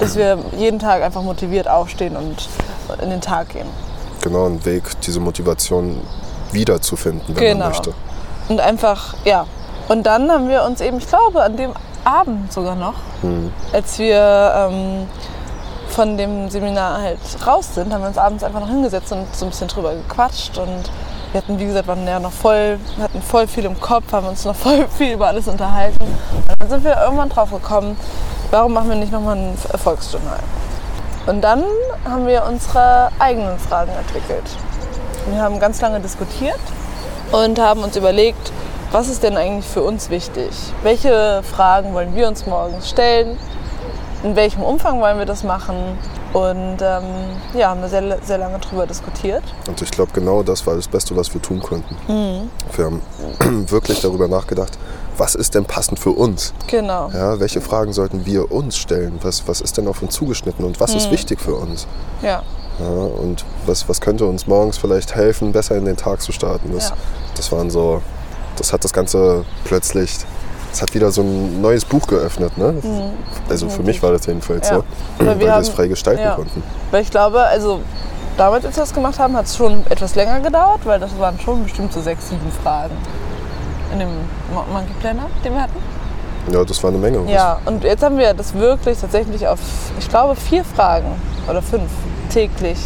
dass 0.00 0.16
wir 0.16 0.38
jeden 0.56 0.78
Tag 0.78 1.02
einfach 1.02 1.22
motiviert 1.22 1.68
aufstehen 1.68 2.16
und 2.16 2.48
in 3.02 3.10
den 3.10 3.20
Tag 3.20 3.50
gehen. 3.50 3.66
Genau, 4.22 4.46
ein 4.46 4.64
Weg, 4.64 4.82
diese 5.02 5.20
Motivation 5.20 6.00
wiederzufinden, 6.52 7.24
wenn 7.28 7.34
Genau. 7.36 7.58
man 7.60 7.68
möchte. 7.68 7.94
Und 8.48 8.60
einfach, 8.60 9.14
ja. 9.24 9.46
Und 9.88 10.04
dann 10.06 10.30
haben 10.30 10.48
wir 10.48 10.64
uns 10.64 10.80
eben, 10.80 10.98
ich 10.98 11.08
glaube, 11.08 11.42
an 11.42 11.56
dem 11.56 11.72
Abend 12.04 12.52
sogar 12.52 12.74
noch, 12.74 12.94
Hm. 13.22 13.52
als 13.72 13.98
wir 13.98 14.52
ähm, 14.70 15.06
von 15.92 16.16
dem 16.16 16.48
Seminar 16.48 17.02
halt 17.02 17.18
raus 17.46 17.74
sind, 17.74 17.92
haben 17.92 18.02
wir 18.02 18.08
uns 18.08 18.18
abends 18.18 18.42
einfach 18.42 18.60
noch 18.60 18.68
hingesetzt 18.68 19.12
und 19.12 19.26
so 19.34 19.44
ein 19.44 19.50
bisschen 19.50 19.68
drüber 19.68 19.94
gequatscht. 19.94 20.56
Und 20.58 20.90
wir 21.32 21.40
hatten, 21.40 21.58
wie 21.58 21.66
gesagt, 21.66 21.86
waren 21.86 22.06
ja 22.06 22.18
noch 22.18 22.32
voll, 22.32 22.78
hatten 23.00 23.22
voll 23.22 23.46
viel 23.46 23.64
im 23.64 23.78
Kopf, 23.80 24.12
haben 24.12 24.26
uns 24.26 24.44
noch 24.44 24.56
voll 24.56 24.86
viel 24.96 25.12
über 25.12 25.28
alles 25.28 25.48
unterhalten. 25.48 26.02
Und 26.02 26.54
dann 26.58 26.68
sind 26.68 26.84
wir 26.84 26.96
irgendwann 26.96 27.28
drauf 27.28 27.50
gekommen, 27.50 27.96
warum 28.50 28.72
machen 28.72 28.88
wir 28.88 28.96
nicht 28.96 29.12
nochmal 29.12 29.36
ein 29.36 29.58
Erfolgsjournal? 29.70 30.40
Und 31.26 31.42
dann 31.42 31.62
haben 32.04 32.26
wir 32.26 32.44
unsere 32.48 33.10
eigenen 33.18 33.58
Fragen 33.58 33.92
entwickelt. 33.92 34.44
Wir 35.30 35.40
haben 35.40 35.60
ganz 35.60 35.80
lange 35.80 36.00
diskutiert 36.00 36.58
und 37.30 37.60
haben 37.60 37.84
uns 37.84 37.96
überlegt, 37.96 38.50
was 38.90 39.08
ist 39.08 39.22
denn 39.22 39.36
eigentlich 39.36 39.66
für 39.66 39.82
uns 39.82 40.10
wichtig? 40.10 40.50
Welche 40.82 41.42
Fragen 41.42 41.94
wollen 41.94 42.14
wir 42.14 42.28
uns 42.28 42.46
morgens 42.46 42.90
stellen? 42.90 43.38
In 44.22 44.36
welchem 44.36 44.62
Umfang 44.62 45.00
wollen 45.00 45.18
wir 45.18 45.26
das 45.26 45.42
machen? 45.42 45.76
Und 46.32 46.78
ähm, 46.80 47.02
ja, 47.54 47.68
haben 47.70 47.82
da 47.82 47.88
sehr, 47.88 48.18
sehr 48.22 48.38
lange 48.38 48.58
drüber 48.60 48.86
diskutiert. 48.86 49.42
Und 49.68 49.82
ich 49.82 49.90
glaube, 49.90 50.12
genau 50.14 50.42
das 50.42 50.66
war 50.66 50.76
das 50.76 50.88
Beste, 50.88 51.14
was 51.16 51.32
wir 51.34 51.42
tun 51.42 51.60
konnten. 51.60 51.94
Mhm. 52.08 52.48
Wir 52.76 52.84
haben 52.86 53.02
wirklich 53.68 54.00
darüber 54.00 54.28
nachgedacht, 54.28 54.78
was 55.18 55.34
ist 55.34 55.54
denn 55.54 55.64
passend 55.66 55.98
für 55.98 56.10
uns? 56.10 56.54
Genau. 56.68 57.10
Ja, 57.12 57.38
welche 57.38 57.60
Fragen 57.60 57.92
sollten 57.92 58.24
wir 58.24 58.50
uns 58.50 58.76
stellen? 58.78 59.18
Was, 59.22 59.46
was 59.46 59.60
ist 59.60 59.76
denn 59.76 59.86
auf 59.88 60.00
uns 60.02 60.14
zugeschnitten 60.14 60.64
und 60.64 60.80
was 60.80 60.94
ist 60.94 61.08
Mhm. 61.08 61.12
wichtig 61.12 61.40
für 61.40 61.54
uns? 61.54 61.86
Ja. 62.22 62.42
Ja, 62.78 62.86
und 62.88 63.44
was, 63.66 63.86
was 63.90 64.00
könnte 64.00 64.24
uns 64.24 64.46
morgens 64.46 64.78
vielleicht 64.78 65.14
helfen, 65.14 65.52
besser 65.52 65.76
in 65.76 65.84
den 65.84 65.96
Tag 65.98 66.22
zu 66.22 66.32
starten? 66.32 66.72
Das, 66.72 66.88
Ja. 66.90 66.96
das 67.36 67.52
waren 67.52 67.68
so, 67.70 68.00
das 68.56 68.72
hat 68.72 68.82
das 68.84 68.94
Ganze 68.94 69.44
plötzlich, 69.64 70.16
das 70.72 70.82
hat 70.82 70.92
wieder 70.94 71.10
so 71.12 71.22
ein 71.22 71.60
neues 71.60 71.84
Buch 71.84 72.06
geöffnet. 72.06 72.56
Ne? 72.58 72.74
Also 73.48 73.68
für 73.68 73.82
mich 73.82 74.02
war 74.02 74.10
das 74.12 74.26
jedenfalls 74.26 74.68
Mhm. 74.70 74.76
Ja. 74.76 74.82
so, 74.82 74.84
Weil 75.18 75.26
weil 75.28 75.38
wir 75.40 75.46
wir 75.46 75.56
es 75.58 75.68
frei 75.68 75.86
gestalten 75.86 76.22
ja. 76.22 76.34
konnten. 76.34 76.62
Weil 76.90 77.02
ich 77.02 77.10
glaube, 77.10 77.40
also 77.40 77.80
damals, 78.36 78.64
als 78.64 78.76
wir 78.76 78.82
das 78.82 78.92
gemacht 78.94 79.18
haben, 79.18 79.36
hat 79.36 79.44
es 79.46 79.56
schon 79.56 79.84
etwas 79.90 80.14
länger 80.14 80.40
gedauert, 80.40 80.80
weil 80.84 80.98
das 80.98 81.16
waren 81.18 81.38
schon 81.38 81.62
bestimmt 81.62 81.92
so 81.92 82.00
sechs, 82.00 82.28
sieben 82.30 82.50
Fragen 82.62 82.94
in 83.92 83.98
dem 84.00 84.08
Mo- 84.52 84.64
Monkey 84.72 84.92
Planner, 85.00 85.26
den 85.44 85.52
wir 85.52 85.62
hatten. 85.62 85.76
Ja, 86.50 86.64
das 86.64 86.82
war 86.82 86.90
eine 86.90 86.98
Menge. 86.98 87.30
Ja, 87.30 87.60
und 87.66 87.84
jetzt 87.84 88.02
haben 88.02 88.18
wir 88.18 88.34
das 88.34 88.52
wirklich 88.54 88.98
tatsächlich 88.98 89.46
auf, 89.46 89.60
ich 89.98 90.08
glaube, 90.08 90.34
vier 90.34 90.64
Fragen 90.64 91.06
oder 91.48 91.62
fünf 91.62 91.90
täglich 92.30 92.78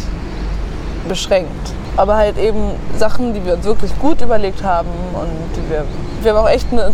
beschränkt. 1.07 1.71
Aber 1.97 2.15
halt 2.15 2.37
eben 2.37 2.71
Sachen, 2.97 3.33
die 3.33 3.43
wir 3.43 3.55
uns 3.55 3.65
wirklich 3.65 3.97
gut 3.99 4.21
überlegt 4.21 4.63
haben 4.63 4.87
und 5.13 5.55
die 5.55 5.69
wir, 5.69 5.83
wir 6.21 6.33
haben 6.33 6.45
auch 6.45 6.49
echt 6.49 6.67
eine, 6.71 6.93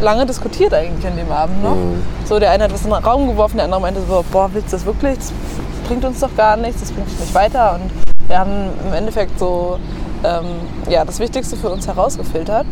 lange 0.00 0.26
diskutiert 0.26 0.72
eigentlich 0.72 1.06
an 1.06 1.16
dem 1.16 1.30
Abend 1.30 1.62
noch. 1.62 1.74
Mhm. 1.74 2.02
So, 2.24 2.38
der 2.38 2.50
eine 2.50 2.64
hat 2.64 2.72
was 2.72 2.84
in 2.84 2.90
den 2.90 3.04
Raum 3.04 3.26
geworfen, 3.26 3.56
der 3.56 3.64
andere 3.64 3.80
meinte 3.80 4.00
so, 4.08 4.24
boah, 4.30 4.48
willst 4.52 4.72
du 4.72 4.76
das 4.76 4.86
wirklich? 4.86 5.18
Das 5.18 5.32
bringt 5.86 6.04
uns 6.04 6.20
doch 6.20 6.34
gar 6.36 6.56
nichts, 6.56 6.80
das 6.80 6.92
bringt 6.92 7.10
dich 7.10 7.18
nicht 7.18 7.34
weiter. 7.34 7.74
Und 7.74 7.90
wir 8.28 8.38
haben 8.38 8.70
im 8.86 8.92
Endeffekt 8.94 9.38
so 9.38 9.78
ähm, 10.24 10.44
ja, 10.88 11.04
das 11.04 11.18
Wichtigste 11.18 11.56
für 11.56 11.68
uns 11.68 11.86
herausgefiltert. 11.86 12.66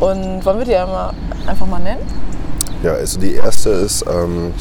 Und 0.00 0.44
wollen 0.44 0.58
wir 0.58 0.66
die 0.66 0.76
einmal, 0.76 1.12
einfach 1.46 1.66
mal 1.66 1.80
nennen? 1.80 2.02
Ja, 2.82 2.92
also 2.92 3.18
die 3.18 3.34
erste 3.34 3.70
ist, 3.70 4.04
ähm, 4.06 4.52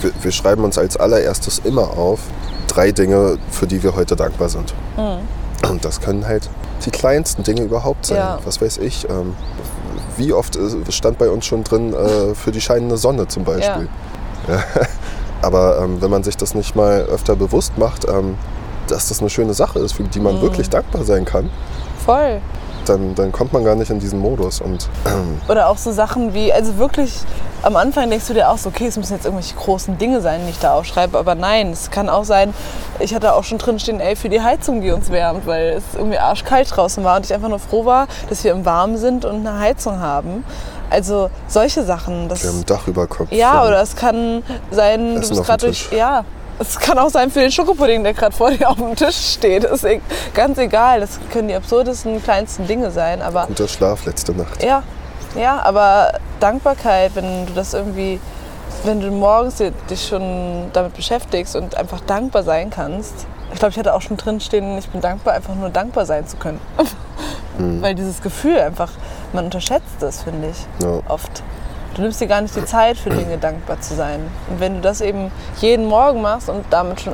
wir, 0.00 0.10
wir 0.22 0.32
schreiben 0.32 0.64
uns 0.64 0.78
als 0.78 0.96
allererstes 0.96 1.58
immer 1.60 1.98
auf 1.98 2.20
drei 2.78 2.92
Dinge, 2.92 3.38
für 3.50 3.66
die 3.66 3.82
wir 3.82 3.96
heute 3.96 4.14
dankbar 4.14 4.48
sind. 4.48 4.72
Mhm. 4.96 5.68
Und 5.68 5.84
das 5.84 6.00
können 6.00 6.26
halt 6.26 6.48
die 6.84 6.90
kleinsten 6.90 7.42
Dinge 7.42 7.62
überhaupt 7.62 8.06
sein. 8.06 8.18
Ja. 8.18 8.38
Was 8.44 8.60
weiß 8.62 8.78
ich. 8.78 9.08
Ähm, 9.10 9.34
wie 10.16 10.32
oft 10.32 10.56
äh, 10.56 10.60
stand 10.90 11.18
bei 11.18 11.28
uns 11.28 11.44
schon 11.44 11.64
drin 11.64 11.92
äh, 11.92 12.34
für 12.34 12.52
die 12.52 12.60
scheinende 12.60 12.96
Sonne 12.96 13.26
zum 13.26 13.42
Beispiel. 13.44 13.88
Ja. 14.48 14.62
Aber 15.42 15.80
ähm, 15.82 16.00
wenn 16.00 16.10
man 16.10 16.22
sich 16.22 16.36
das 16.36 16.54
nicht 16.54 16.76
mal 16.76 17.00
öfter 17.02 17.34
bewusst 17.36 17.76
macht, 17.78 18.06
ähm, 18.08 18.36
dass 18.86 19.08
das 19.08 19.20
eine 19.20 19.30
schöne 19.30 19.54
Sache 19.54 19.80
ist, 19.80 19.92
für 19.92 20.04
die 20.04 20.20
man 20.20 20.36
Mhm. 20.36 20.42
wirklich 20.42 20.70
dankbar 20.70 21.04
sein 21.04 21.24
kann, 21.24 21.50
Voll. 22.04 22.40
Dann, 22.88 23.14
dann 23.14 23.32
kommt 23.32 23.52
man 23.52 23.64
gar 23.64 23.74
nicht 23.74 23.90
in 23.90 23.98
diesen 23.98 24.18
Modus. 24.18 24.60
Und 24.60 24.88
ähm, 25.06 25.40
Oder 25.48 25.68
auch 25.68 25.78
so 25.78 25.92
Sachen 25.92 26.34
wie, 26.34 26.52
also 26.52 26.78
wirklich, 26.78 27.12
am 27.62 27.76
Anfang 27.76 28.08
denkst 28.10 28.26
du 28.28 28.34
dir 28.34 28.48
auch 28.50 28.58
so, 28.58 28.68
okay, 28.68 28.86
es 28.86 28.96
müssen 28.96 29.14
jetzt 29.14 29.24
irgendwelche 29.24 29.54
großen 29.54 29.98
Dinge 29.98 30.20
sein, 30.20 30.40
die 30.44 30.50
ich 30.50 30.58
da 30.58 30.74
aufschreibe. 30.74 31.18
Aber 31.18 31.34
nein, 31.34 31.70
es 31.72 31.90
kann 31.90 32.08
auch 32.08 32.24
sein, 32.24 32.54
ich 32.98 33.14
hatte 33.14 33.34
auch 33.34 33.44
schon 33.44 33.58
drin 33.58 33.78
stehen, 33.78 34.00
ey, 34.00 34.16
für 34.16 34.28
die 34.28 34.40
Heizung, 34.40 34.80
die 34.80 34.90
uns 34.90 35.10
wärmt, 35.10 35.46
weil 35.46 35.74
es 35.78 35.84
irgendwie 35.94 36.18
arschkalt 36.18 36.74
draußen 36.74 37.02
war 37.04 37.16
und 37.16 37.26
ich 37.26 37.34
einfach 37.34 37.48
nur 37.48 37.58
froh 37.58 37.84
war, 37.84 38.06
dass 38.28 38.44
wir 38.44 38.52
im 38.52 38.64
Warmen 38.64 38.96
sind 38.96 39.24
und 39.24 39.46
eine 39.46 39.58
Heizung 39.58 40.00
haben. 40.00 40.44
Also 40.90 41.30
solche 41.48 41.84
Sachen. 41.84 42.28
Das, 42.28 42.42
wir 42.42 42.50
haben 42.50 42.60
ein 42.60 42.66
Dach 42.66 42.86
über 42.88 43.06
Kopf. 43.06 43.30
ja, 43.30 43.52
haben- 43.52 43.68
oder 43.68 43.82
es 43.82 43.94
kann 43.94 44.42
sein, 44.70 45.14
du 45.14 45.20
Essen 45.20 45.28
bist 45.28 45.40
auf 45.40 45.46
gerade 45.46 45.66
durch. 45.66 45.92
Ja. 45.92 46.24
Es 46.60 46.78
kann 46.78 46.98
auch 46.98 47.10
sein 47.10 47.30
für 47.30 47.40
den 47.40 47.50
Schokopudding, 47.52 48.02
der 48.02 48.14
gerade 48.14 48.34
vor 48.34 48.50
dir 48.50 48.68
auf 48.68 48.76
dem 48.76 48.96
Tisch 48.96 49.34
steht. 49.34 49.64
Ist 49.64 49.84
e- 49.84 50.00
ganz 50.34 50.58
egal. 50.58 51.00
Das 51.00 51.18
können 51.32 51.48
die 51.48 51.54
absurdesten, 51.54 52.22
kleinsten 52.22 52.66
Dinge 52.66 52.90
sein. 52.90 53.22
Aber 53.22 53.46
Guter 53.46 53.68
Schlaf 53.68 54.04
letzte 54.06 54.32
Nacht. 54.32 54.62
ja, 54.62 54.82
ja, 55.36 55.60
aber 55.62 56.12
Dankbarkeit, 56.40 57.12
wenn 57.14 57.46
du 57.46 57.52
das 57.52 57.74
irgendwie, 57.74 58.18
wenn 58.84 59.00
du 59.00 59.10
morgens 59.10 59.56
di- 59.56 59.72
dich 59.90 60.08
schon 60.08 60.70
damit 60.72 60.94
beschäftigst 60.94 61.54
und 61.54 61.76
einfach 61.76 62.00
dankbar 62.00 62.42
sein 62.42 62.70
kannst. 62.70 63.14
Ich 63.52 63.58
glaube, 63.58 63.72
ich 63.72 63.78
hatte 63.78 63.94
auch 63.94 64.02
schon 64.02 64.16
drin 64.16 64.40
stehen, 64.40 64.76
ich 64.78 64.88
bin 64.88 65.00
dankbar, 65.00 65.34
einfach 65.34 65.54
nur 65.54 65.70
dankbar 65.70 66.06
sein 66.06 66.26
zu 66.26 66.36
können. 66.36 66.60
Weil 67.58 67.94
dieses 67.94 68.20
Gefühl 68.22 68.58
einfach, 68.60 68.90
man 69.32 69.46
unterschätzt 69.46 69.84
das, 70.00 70.22
finde 70.22 70.50
ich, 70.50 70.84
Ja. 70.84 71.00
oft. 71.08 71.42
Du 71.98 72.02
nimmst 72.02 72.20
dir 72.20 72.28
gar 72.28 72.40
nicht 72.40 72.54
die 72.54 72.64
Zeit, 72.64 72.96
für 72.96 73.10
Dinge 73.10 73.38
dankbar 73.38 73.80
zu 73.80 73.96
sein. 73.96 74.20
Und 74.48 74.60
wenn 74.60 74.76
du 74.76 74.80
das 74.80 75.00
eben 75.00 75.32
jeden 75.56 75.86
Morgen 75.86 76.22
machst 76.22 76.48
und 76.48 76.64
damit 76.70 77.00
schon 77.00 77.12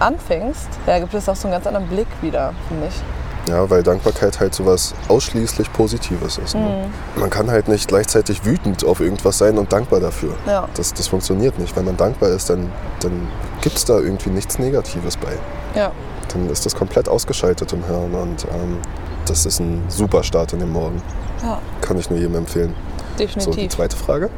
anfängst, 0.00 0.66
ja, 0.84 0.98
gibt 0.98 1.14
es 1.14 1.28
auch 1.28 1.36
so 1.36 1.46
einen 1.46 1.52
ganz 1.52 1.64
anderen 1.64 1.86
Blick 1.86 2.08
wieder, 2.22 2.52
finde 2.66 2.88
ich. 2.88 3.48
Ja, 3.48 3.70
weil 3.70 3.84
Dankbarkeit 3.84 4.40
halt 4.40 4.52
sowas 4.52 4.94
ausschließlich 5.06 5.72
Positives 5.72 6.38
ist. 6.38 6.56
Mhm. 6.56 6.62
Ne? 6.62 6.90
Man 7.14 7.30
kann 7.30 7.48
halt 7.48 7.68
nicht 7.68 7.86
gleichzeitig 7.86 8.44
wütend 8.44 8.84
auf 8.84 8.98
irgendwas 8.98 9.38
sein 9.38 9.58
und 9.58 9.72
dankbar 9.72 10.00
dafür. 10.00 10.34
Ja. 10.44 10.68
Das, 10.74 10.92
das 10.92 11.06
funktioniert 11.06 11.56
nicht. 11.60 11.76
Wenn 11.76 11.84
man 11.84 11.96
dankbar 11.96 12.30
ist, 12.30 12.50
dann, 12.50 12.72
dann 12.98 13.28
gibt 13.60 13.76
es 13.76 13.84
da 13.84 14.00
irgendwie 14.00 14.30
nichts 14.30 14.58
Negatives 14.58 15.16
bei. 15.16 15.38
Ja. 15.78 15.92
Dann 16.32 16.50
ist 16.50 16.66
das 16.66 16.74
komplett 16.74 17.08
ausgeschaltet 17.08 17.72
im 17.72 17.84
Hirn 17.84 18.12
und 18.12 18.44
ähm, 18.52 18.78
das 19.24 19.46
ist 19.46 19.60
ein 19.60 19.84
super 19.86 20.24
Start 20.24 20.52
in 20.52 20.58
den 20.58 20.72
Morgen. 20.72 21.00
Ja, 21.44 21.60
Kann 21.80 21.96
ich 21.96 22.10
nur 22.10 22.18
jedem 22.18 22.34
empfehlen. 22.34 22.74
So, 23.18 23.24
die 23.24 23.26
definitiv. 23.26 23.72
zweite 23.76 23.96
Frage. 23.96 24.30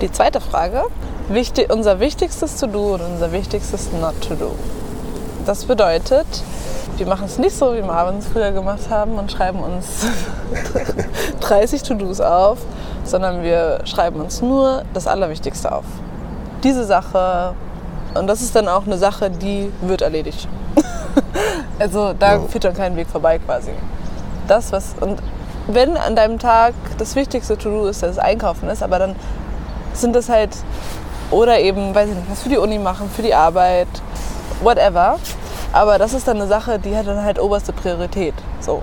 Die 0.00 0.10
zweite 0.12 0.40
Frage. 0.40 0.84
Wichtig, 1.28 1.72
unser 1.72 2.00
wichtigstes 2.00 2.56
To-Do 2.56 2.94
und 2.94 3.02
unser 3.02 3.32
wichtigstes 3.32 3.90
Not-To-Do. 3.92 4.52
Das 5.44 5.64
bedeutet, 5.64 6.26
wir 6.96 7.06
machen 7.06 7.26
es 7.26 7.38
nicht 7.38 7.56
so, 7.56 7.74
wie 7.74 7.82
Marvin 7.82 8.18
es 8.18 8.26
früher 8.26 8.52
gemacht 8.52 8.88
haben 8.90 9.18
und 9.18 9.30
schreiben 9.32 9.60
uns 9.60 10.06
30 11.40 11.82
To-Dos 11.82 12.20
auf, 12.20 12.58
sondern 13.04 13.42
wir 13.42 13.80
schreiben 13.84 14.20
uns 14.20 14.40
nur 14.42 14.82
das 14.94 15.06
Allerwichtigste 15.06 15.70
auf. 15.72 15.84
Diese 16.64 16.84
Sache, 16.84 17.54
und 18.14 18.26
das 18.26 18.40
ist 18.42 18.54
dann 18.56 18.68
auch 18.68 18.86
eine 18.86 18.98
Sache, 18.98 19.30
die 19.30 19.70
wird 19.82 20.02
erledigt. 20.02 20.48
also 21.78 22.12
da 22.18 22.34
Ja. 22.34 22.40
führt 22.40 22.64
dann 22.64 22.74
kein 22.74 22.96
Weg 22.96 23.08
vorbei 23.08 23.38
quasi. 23.38 23.70
Das, 24.46 24.72
was, 24.72 24.94
und 25.00 25.18
wenn 25.68 25.96
an 25.96 26.16
deinem 26.16 26.38
Tag 26.38 26.74
das 26.98 27.14
wichtigste 27.14 27.56
To-Do 27.56 27.86
ist, 27.86 28.02
dass 28.02 28.12
es 28.12 28.18
Einkaufen 28.18 28.68
ist, 28.68 28.82
aber 28.82 28.98
dann 28.98 29.14
sind 29.92 30.16
das 30.16 30.28
halt, 30.28 30.50
oder 31.30 31.58
eben, 31.60 31.94
weiß 31.94 32.08
ich 32.08 32.14
nicht, 32.16 32.30
was 32.30 32.42
für 32.42 32.48
die 32.48 32.56
Uni 32.56 32.78
machen, 32.78 33.10
für 33.10 33.22
die 33.22 33.34
Arbeit, 33.34 33.88
whatever. 34.62 35.18
Aber 35.72 35.98
das 35.98 36.14
ist 36.14 36.26
dann 36.26 36.38
eine 36.38 36.46
Sache, 36.46 36.78
die 36.78 36.96
hat 36.96 37.06
dann 37.06 37.22
halt 37.22 37.38
oberste 37.38 37.72
Priorität. 37.72 38.34
So. 38.60 38.82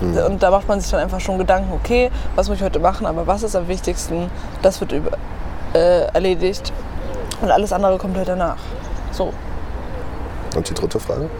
Und 0.00 0.42
da 0.42 0.50
macht 0.50 0.66
man 0.68 0.80
sich 0.80 0.90
dann 0.90 1.00
einfach 1.00 1.20
schon 1.20 1.38
Gedanken, 1.38 1.72
okay, 1.72 2.10
was 2.34 2.48
muss 2.48 2.58
ich 2.58 2.64
heute 2.64 2.80
machen, 2.80 3.06
aber 3.06 3.26
was 3.28 3.42
ist 3.44 3.54
am 3.54 3.68
wichtigsten, 3.68 4.28
das 4.60 4.80
wird 4.80 4.90
über, 4.92 5.12
äh, 5.72 6.06
erledigt 6.12 6.72
und 7.40 7.50
alles 7.50 7.72
andere 7.72 7.96
kommt 7.96 8.16
halt 8.16 8.28
danach. 8.28 8.56
So, 9.12 9.32
Und 10.56 10.68
die 10.68 10.74
dritte 10.74 10.98
Frage? 10.98 11.30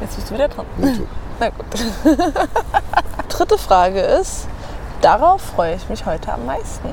jetzt 0.00 0.14
bist 0.14 0.30
du 0.30 0.34
wieder 0.34 0.48
dran. 0.48 0.64
Na 1.40 1.48
gut. 1.48 1.66
Dritte 3.28 3.58
Frage 3.58 4.00
ist, 4.00 4.46
darauf 5.00 5.40
freue 5.40 5.74
ich 5.74 5.88
mich 5.88 6.06
heute 6.06 6.32
am 6.32 6.46
meisten. 6.46 6.88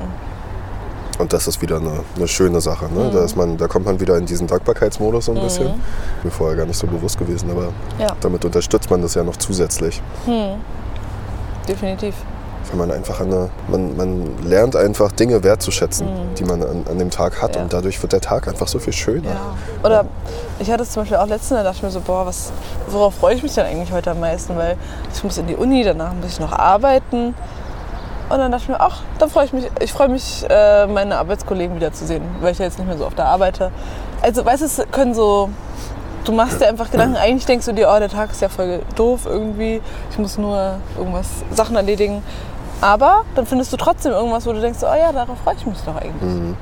Und 1.18 1.32
das 1.32 1.46
ist 1.46 1.60
wieder 1.62 1.76
eine, 1.76 2.00
eine 2.16 2.26
schöne 2.26 2.60
Sache. 2.60 2.86
Ne? 2.86 3.10
Da, 3.12 3.24
ist 3.24 3.36
man, 3.36 3.56
da 3.56 3.68
kommt 3.68 3.84
man 3.86 4.00
wieder 4.00 4.16
in 4.16 4.26
diesen 4.26 4.46
Dankbarkeitsmodus 4.46 5.26
so 5.26 5.32
ein 5.34 5.40
bisschen. 5.40 5.80
Mir 6.24 6.30
vorher 6.30 6.56
gar 6.56 6.66
nicht 6.66 6.78
so 6.78 6.86
bewusst 6.86 7.18
gewesen, 7.18 7.50
aber 7.50 7.68
Ja. 7.98 8.08
damit 8.20 8.44
unterstützt 8.44 8.90
man 8.90 9.02
das 9.02 9.14
ja 9.14 9.22
noch 9.22 9.36
zusätzlich. 9.36 10.02
Definitiv. 11.68 12.14
Wenn 12.72 12.78
man 12.78 12.90
einfach 12.90 13.20
eine, 13.20 13.50
man, 13.68 13.96
man 13.96 14.42
lernt 14.44 14.76
einfach 14.76 15.12
Dinge 15.12 15.44
wertzuschätzen, 15.44 16.08
die 16.38 16.44
man 16.44 16.62
an, 16.62 16.84
an 16.90 16.98
dem 16.98 17.10
Tag 17.10 17.40
hat. 17.42 17.50
Mhm. 17.50 17.56
Ja. 17.56 17.62
Und 17.62 17.72
dadurch 17.72 18.02
wird 18.02 18.12
der 18.12 18.22
Tag 18.22 18.48
einfach 18.48 18.66
so 18.66 18.78
viel 18.78 18.94
schöner. 18.94 19.28
Ja. 19.28 19.54
Oder 19.84 20.06
ich 20.58 20.70
hatte 20.70 20.82
es 20.82 20.90
zum 20.90 21.02
Beispiel 21.02 21.18
auch 21.18 21.26
letztens, 21.26 21.60
da 21.60 21.62
dachte 21.62 21.76
ich 21.76 21.82
mir 21.82 21.90
so, 21.90 22.00
boah, 22.00 22.24
was, 22.24 22.50
worauf 22.88 23.14
freue 23.14 23.34
ich 23.34 23.42
mich 23.42 23.54
denn 23.54 23.66
eigentlich 23.66 23.92
heute 23.92 24.10
am 24.10 24.20
meisten? 24.20 24.56
Weil 24.56 24.76
ich 25.14 25.22
muss 25.22 25.36
in 25.36 25.46
die 25.46 25.54
Uni, 25.54 25.84
danach 25.84 26.14
muss 26.14 26.32
ich 26.32 26.40
noch 26.40 26.52
arbeiten. 26.52 27.34
Und 28.30 28.38
dann 28.38 28.50
dachte 28.50 28.64
ich 28.64 28.68
mir, 28.70 28.80
ach, 28.80 29.02
dann 29.18 29.28
freue 29.28 29.44
ich 29.44 29.52
mich, 29.52 29.66
ich 29.80 29.92
freue 29.92 30.08
mich, 30.08 30.46
äh, 30.48 30.86
meine 30.86 31.18
Arbeitskollegen 31.18 31.76
wiederzusehen, 31.76 32.22
weil 32.40 32.52
ich 32.52 32.58
ja 32.58 32.64
jetzt 32.64 32.78
nicht 32.78 32.88
mehr 32.88 32.96
so 32.96 33.04
oft 33.04 33.18
da 33.18 33.26
arbeite. 33.26 33.70
Also, 34.22 34.42
weißt 34.42 34.62
du, 34.62 34.66
es 34.66 34.82
können 34.90 35.12
so, 35.12 35.50
du 36.24 36.32
machst 36.32 36.60
dir 36.60 36.68
einfach 36.68 36.90
Gedanken, 36.90 37.16
eigentlich 37.16 37.44
denkst 37.44 37.66
du 37.66 37.72
dir, 37.74 37.90
oh, 37.94 37.98
der 37.98 38.08
Tag 38.08 38.30
ist 38.30 38.40
ja 38.40 38.48
voll 38.48 38.80
doof 38.96 39.26
irgendwie, 39.26 39.82
ich 40.10 40.18
muss 40.18 40.38
nur 40.38 40.76
irgendwas, 40.96 41.26
Sachen 41.50 41.76
erledigen. 41.76 42.22
Aber 42.82 43.24
dann 43.34 43.46
findest 43.46 43.72
du 43.72 43.76
trotzdem 43.78 44.12
irgendwas, 44.12 44.44
wo 44.46 44.52
du 44.52 44.60
denkst, 44.60 44.80
oh 44.82 44.94
ja, 44.94 45.12
darauf 45.12 45.38
freue 45.42 45.54
ich 45.54 45.64
mich 45.64 45.78
doch 45.86 45.96
eigentlich. 45.96 46.20
Mhm. 46.22 46.56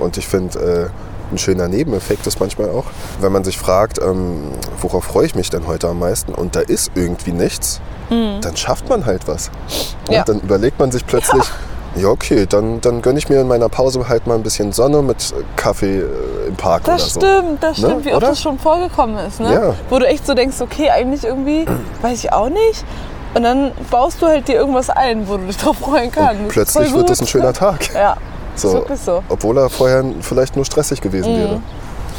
Und 0.00 0.16
ich 0.16 0.26
finde, 0.26 0.58
äh, 0.58 1.32
ein 1.32 1.38
schöner 1.38 1.68
Nebeneffekt 1.68 2.26
ist 2.26 2.40
manchmal 2.40 2.70
auch, 2.70 2.84
wenn 3.20 3.30
man 3.32 3.44
sich 3.44 3.58
fragt, 3.58 4.00
ähm, 4.00 4.52
worauf 4.80 5.04
freue 5.04 5.26
ich 5.26 5.34
mich 5.34 5.50
denn 5.50 5.66
heute 5.66 5.88
am 5.88 5.98
meisten 5.98 6.34
und 6.34 6.56
da 6.56 6.60
ist 6.60 6.92
irgendwie 6.94 7.32
nichts, 7.32 7.80
dann 8.08 8.56
schafft 8.56 8.88
man 8.88 9.04
halt 9.04 9.26
was. 9.26 9.50
Mhm. 10.08 10.14
Ja. 10.14 10.24
Dann 10.24 10.40
überlegt 10.40 10.78
man 10.78 10.92
sich 10.92 11.04
plötzlich, 11.06 11.42
ja, 11.96 12.08
okay, 12.08 12.46
dann, 12.48 12.80
dann 12.80 13.02
gönne 13.02 13.18
ich 13.18 13.28
mir 13.28 13.40
in 13.40 13.48
meiner 13.48 13.68
Pause 13.68 14.06
halt 14.08 14.26
mal 14.28 14.34
ein 14.36 14.42
bisschen 14.44 14.70
Sonne 14.72 15.02
mit 15.02 15.34
Kaffee 15.56 15.98
äh, 16.00 16.04
im 16.48 16.54
Park 16.56 16.84
Das 16.84 16.94
oder 16.94 17.08
so. 17.10 17.20
stimmt, 17.20 17.62
das 17.62 17.78
Ne? 17.78 17.86
stimmt, 17.88 18.04
wie 18.04 18.12
oft 18.14 18.22
das 18.22 18.40
schon 18.40 18.58
vorgekommen 18.60 19.16
ist. 19.26 19.40
Ne? 19.40 19.52
Ja. 19.52 19.74
Wo 19.90 19.98
du 19.98 20.06
echt 20.06 20.24
so 20.26 20.34
denkst, 20.34 20.60
okay, 20.60 20.90
eigentlich 20.90 21.24
irgendwie, 21.24 21.66
weiß 22.02 22.22
ich 22.22 22.32
auch 22.32 22.48
nicht. 22.50 22.84
Und 23.34 23.42
dann 23.42 23.72
baust 23.90 24.22
du 24.22 24.26
halt 24.26 24.48
dir 24.48 24.54
irgendwas 24.56 24.88
ein, 24.90 25.28
wo 25.28 25.36
du 25.36 25.44
dich 25.46 25.56
drauf 25.58 25.76
freuen 25.78 26.10
kannst. 26.10 26.40
Und 26.40 26.48
plötzlich 26.48 26.92
wird 26.92 27.10
es 27.10 27.18
gut. 27.18 27.26
ein 27.26 27.30
schöner 27.30 27.52
Tag. 27.52 27.90
Ja, 27.94 28.16
So, 28.56 28.72
wirklich 28.72 29.00
so. 29.00 29.22
Obwohl 29.28 29.58
er 29.58 29.68
vorher 29.68 30.02
vielleicht 30.22 30.56
nur 30.56 30.64
stressig 30.64 31.00
gewesen 31.02 31.36
wäre. 31.36 31.60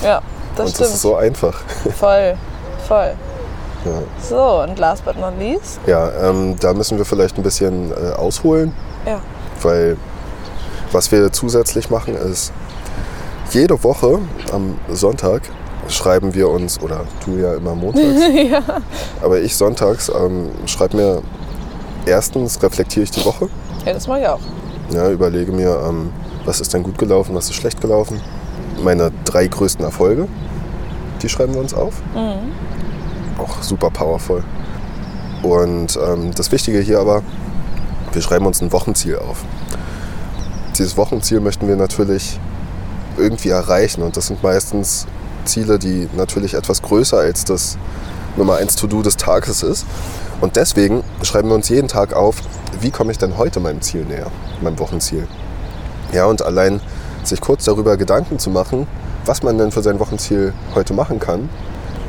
Ja, 0.04 0.22
das 0.56 0.67
Und 0.67 0.72
stimmt. 0.76 0.80
das 0.89 0.96
ist 0.96 1.02
so 1.02 1.15
einfach. 1.15 1.60
Voll, 2.00 2.36
voll. 2.88 3.13
Ja. 3.86 3.91
So, 4.22 4.62
und 4.63 4.78
last 4.78 5.04
but 5.06 5.17
not 5.20 5.34
least, 5.39 5.80
Ja, 5.88 6.12
ähm, 6.30 6.56
da 6.60 6.74
müssen 6.74 6.98
wir 6.98 7.06
vielleicht 7.06 7.38
ein 7.38 7.43
bisschen 7.43 7.91
äh, 7.91 8.12
ausholen, 8.13 8.74
ja. 9.06 9.20
weil 9.62 9.98
was 10.91 11.12
wir 11.12 11.32
zusätzlich 11.32 11.89
machen 11.89 12.15
ist, 12.15 12.52
jede 13.52 13.82
Woche 13.84 14.20
am 14.52 14.78
Sonntag 14.89 15.41
schreiben 15.89 16.34
wir 16.34 16.50
uns, 16.50 16.82
oder 16.82 17.06
du 17.26 17.38
ja 17.38 17.56
immer 17.56 17.76
montags, 17.76 18.21
ja. 18.52 18.62
aber 19.21 19.39
ich 19.41 19.56
sonntags 19.56 20.10
ähm, 20.10 20.50
schreibe 20.65 20.97
mir, 20.97 21.21
erstens 22.06 22.62
reflektiere 22.62 23.04
ich 23.04 23.12
die 23.12 23.26
Woche, 23.26 23.50
ja, 23.86 23.93
das 23.93 24.08
mache 24.08 24.21
ich 24.21 24.28
auch. 24.28 24.39
ja, 24.91 25.10
überlege 25.10 25.52
mir, 25.52 25.82
ähm, 25.88 26.12
was 26.45 26.60
ist 26.62 26.73
denn 26.73 26.84
gut 26.84 26.97
gelaufen, 26.97 27.36
was 27.36 27.45
ist 27.45 27.56
schlecht 27.56 27.82
gelaufen, 27.82 28.21
meine 28.84 29.12
drei 29.26 29.47
größten 29.47 29.84
Erfolge, 29.84 30.28
die 31.21 31.30
schreiben 31.30 31.54
wir 31.54 31.62
uns 31.62 31.73
auf. 31.73 32.02
Auch 33.38 33.62
super 33.62 33.89
powerful. 33.89 34.43
Und 35.43 35.97
ähm, 35.97 36.32
das 36.36 36.52
Wichtige 36.52 36.80
hier 36.80 37.00
aber, 37.00 37.21
wir 38.12 38.21
schreiben 38.21 38.45
uns 38.45 38.62
ein 38.62 38.71
Wochenziel 38.71 39.17
auf. 39.17 39.43
Dieses 40.78 40.97
Wochenziel 40.97 41.39
möchten 41.39 41.67
wir 41.67 41.76
natürlich 41.76 42.39
irgendwie 43.17 43.50
erreichen 43.50 44.04
und 44.04 44.15
das 44.17 44.28
sind 44.28 44.43
meistens 44.43 45.08
Ziele, 45.48 45.80
die 45.80 46.08
natürlich 46.16 46.54
etwas 46.54 46.82
größer 46.82 47.18
als 47.18 47.46
das 47.46 47.78
Nummer 48.36 48.58
1 48.58 48.76
To-Do 48.76 49.02
des 49.02 49.18
Tages 49.18 49.64
ist. 49.64 49.86
Und 50.40 50.56
deswegen 50.56 51.04
schreiben 51.24 51.50
wir 51.50 51.56
uns 51.56 51.70
jeden 51.70 51.88
Tag 51.88 52.14
auf, 52.14 52.38
wie 52.80 52.92
komme 52.92 53.12
ich 53.12 53.18
denn 53.18 53.38
heute 53.38 53.60
meinem 53.60 53.82
Ziel 53.82 54.06
näher, 54.06 54.28
meinem 54.62 54.78
Wochenziel. 54.78 55.28
Ja, 56.14 56.26
und 56.26 56.44
allein 56.44 56.80
sich 57.24 57.42
kurz 57.42 57.66
darüber 57.66 57.98
Gedanken 57.98 58.40
zu 58.40 58.50
machen, 58.50 58.88
was 59.26 59.44
man 59.44 59.58
denn 59.58 59.72
für 59.72 59.82
sein 59.82 60.00
Wochenziel 60.00 60.54
heute 60.76 60.94
machen 60.94 61.20
kann, 61.20 61.50